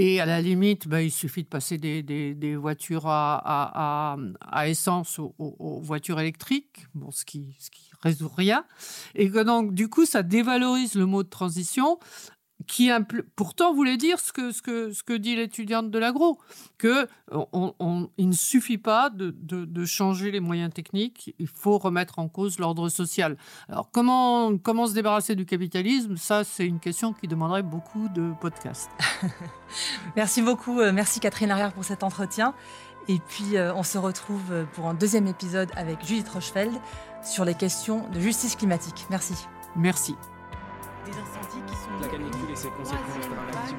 Et 0.00 0.20
à 0.20 0.26
la 0.26 0.40
limite, 0.40 0.86
bah, 0.86 1.02
il 1.02 1.10
suffit 1.10 1.42
de 1.42 1.48
passer 1.48 1.76
des, 1.76 2.56
voitures 2.56 3.06
à, 3.08 4.16
essence 4.64 5.18
aux, 5.18 5.80
voitures 5.82 6.20
électriques, 6.20 6.86
bon, 6.94 7.10
ce 7.10 7.24
qui, 7.24 7.56
ce 7.58 7.68
qui 7.68 7.90
résout 8.00 8.30
rien. 8.34 8.64
Et 9.16 9.28
donc, 9.28 9.74
du 9.74 9.88
coup, 9.88 10.06
ça 10.06 10.22
dévalorise 10.22 10.94
le 10.94 11.04
mot 11.04 11.24
de 11.24 11.28
transition 11.28 11.98
qui 12.66 12.90
pourtant 13.36 13.72
voulait 13.72 13.96
dire 13.96 14.18
ce 14.18 14.32
que, 14.32 14.50
ce 14.50 14.62
que, 14.62 14.92
ce 14.92 15.02
que 15.02 15.12
dit 15.12 15.36
l'étudiante 15.36 15.90
de 15.90 15.98
l'agro, 15.98 16.38
que 16.76 17.06
on, 17.30 18.08
il 18.18 18.28
ne 18.28 18.34
suffit 18.34 18.78
pas 18.78 19.10
de, 19.10 19.30
de, 19.30 19.84
changer 19.84 20.30
les 20.30 20.40
moyens 20.40 20.72
techniques, 20.72 21.34
il 21.38 21.46
faut 21.46 21.78
remettre 21.78 22.18
en 22.18 22.28
cause 22.28 22.58
l'ordre 22.58 22.88
social. 22.88 23.36
Alors 23.68 23.90
comment, 23.90 24.56
comment 24.58 24.86
se 24.86 24.94
débarrasser 24.94 25.36
du 25.36 25.46
capitalisme? 25.46 26.16
Ça, 26.16 26.42
c'est 26.42 26.66
une 26.66 26.80
question 26.80 27.12
qui 27.12 27.28
demanderait 27.28 27.62
beaucoup 27.62 28.08
de 28.08 28.32
podcasts. 28.40 28.90
merci 30.16 30.42
beaucoup, 30.42 30.80
euh, 30.80 30.92
merci 30.92 31.20
Catherine 31.20 31.50
Arrière 31.50 31.72
pour 31.72 31.84
cet 31.84 32.02
entretien. 32.02 32.54
Et 33.06 33.20
puis, 33.26 33.56
euh, 33.56 33.74
on 33.74 33.82
se 33.82 33.96
retrouve 33.96 34.66
pour 34.74 34.86
un 34.86 34.94
deuxième 34.94 35.26
épisode 35.28 35.70
avec 35.76 36.04
Judith 36.04 36.28
Rochefeld 36.28 36.72
sur 37.24 37.44
les 37.44 37.54
questions 37.54 38.06
de 38.10 38.20
justice 38.20 38.56
climatique. 38.56 39.06
Merci. 39.10 39.34
Merci. 39.76 40.14
Des 41.08 41.14
incendies 41.14 41.64
qui 41.66 41.74
sont 41.74 41.96
la 42.02 42.08
canicule 42.08 42.50
et 42.50 42.56
ses 42.56 42.68
conséquences 42.68 43.28
dramatiques. 43.30 43.76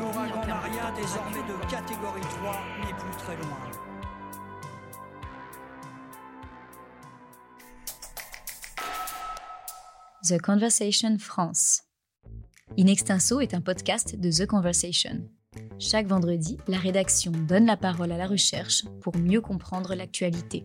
L'ouragan 0.00 0.46
Maria, 0.48 0.90
désormais 0.96 1.46
de 1.46 1.70
catégorie 1.70 2.20
3, 2.20 2.60
n'est 2.80 2.96
plus 2.98 3.16
très 3.18 3.36
loin. 3.36 3.58
The 10.24 10.40
Conversation 10.42 11.16
France. 11.18 11.82
In 12.76 12.86
Extenso 12.88 13.40
est 13.40 13.54
un 13.54 13.60
podcast 13.60 14.16
de 14.18 14.30
The 14.30 14.46
Conversation. 14.46 15.30
Chaque 15.78 16.08
vendredi, 16.08 16.58
la 16.66 16.78
rédaction 16.78 17.30
donne 17.30 17.66
la 17.66 17.76
parole 17.76 18.10
à 18.10 18.18
la 18.18 18.26
recherche 18.26 18.84
pour 19.02 19.16
mieux 19.16 19.40
comprendre 19.40 19.94
l'actualité. 19.94 20.64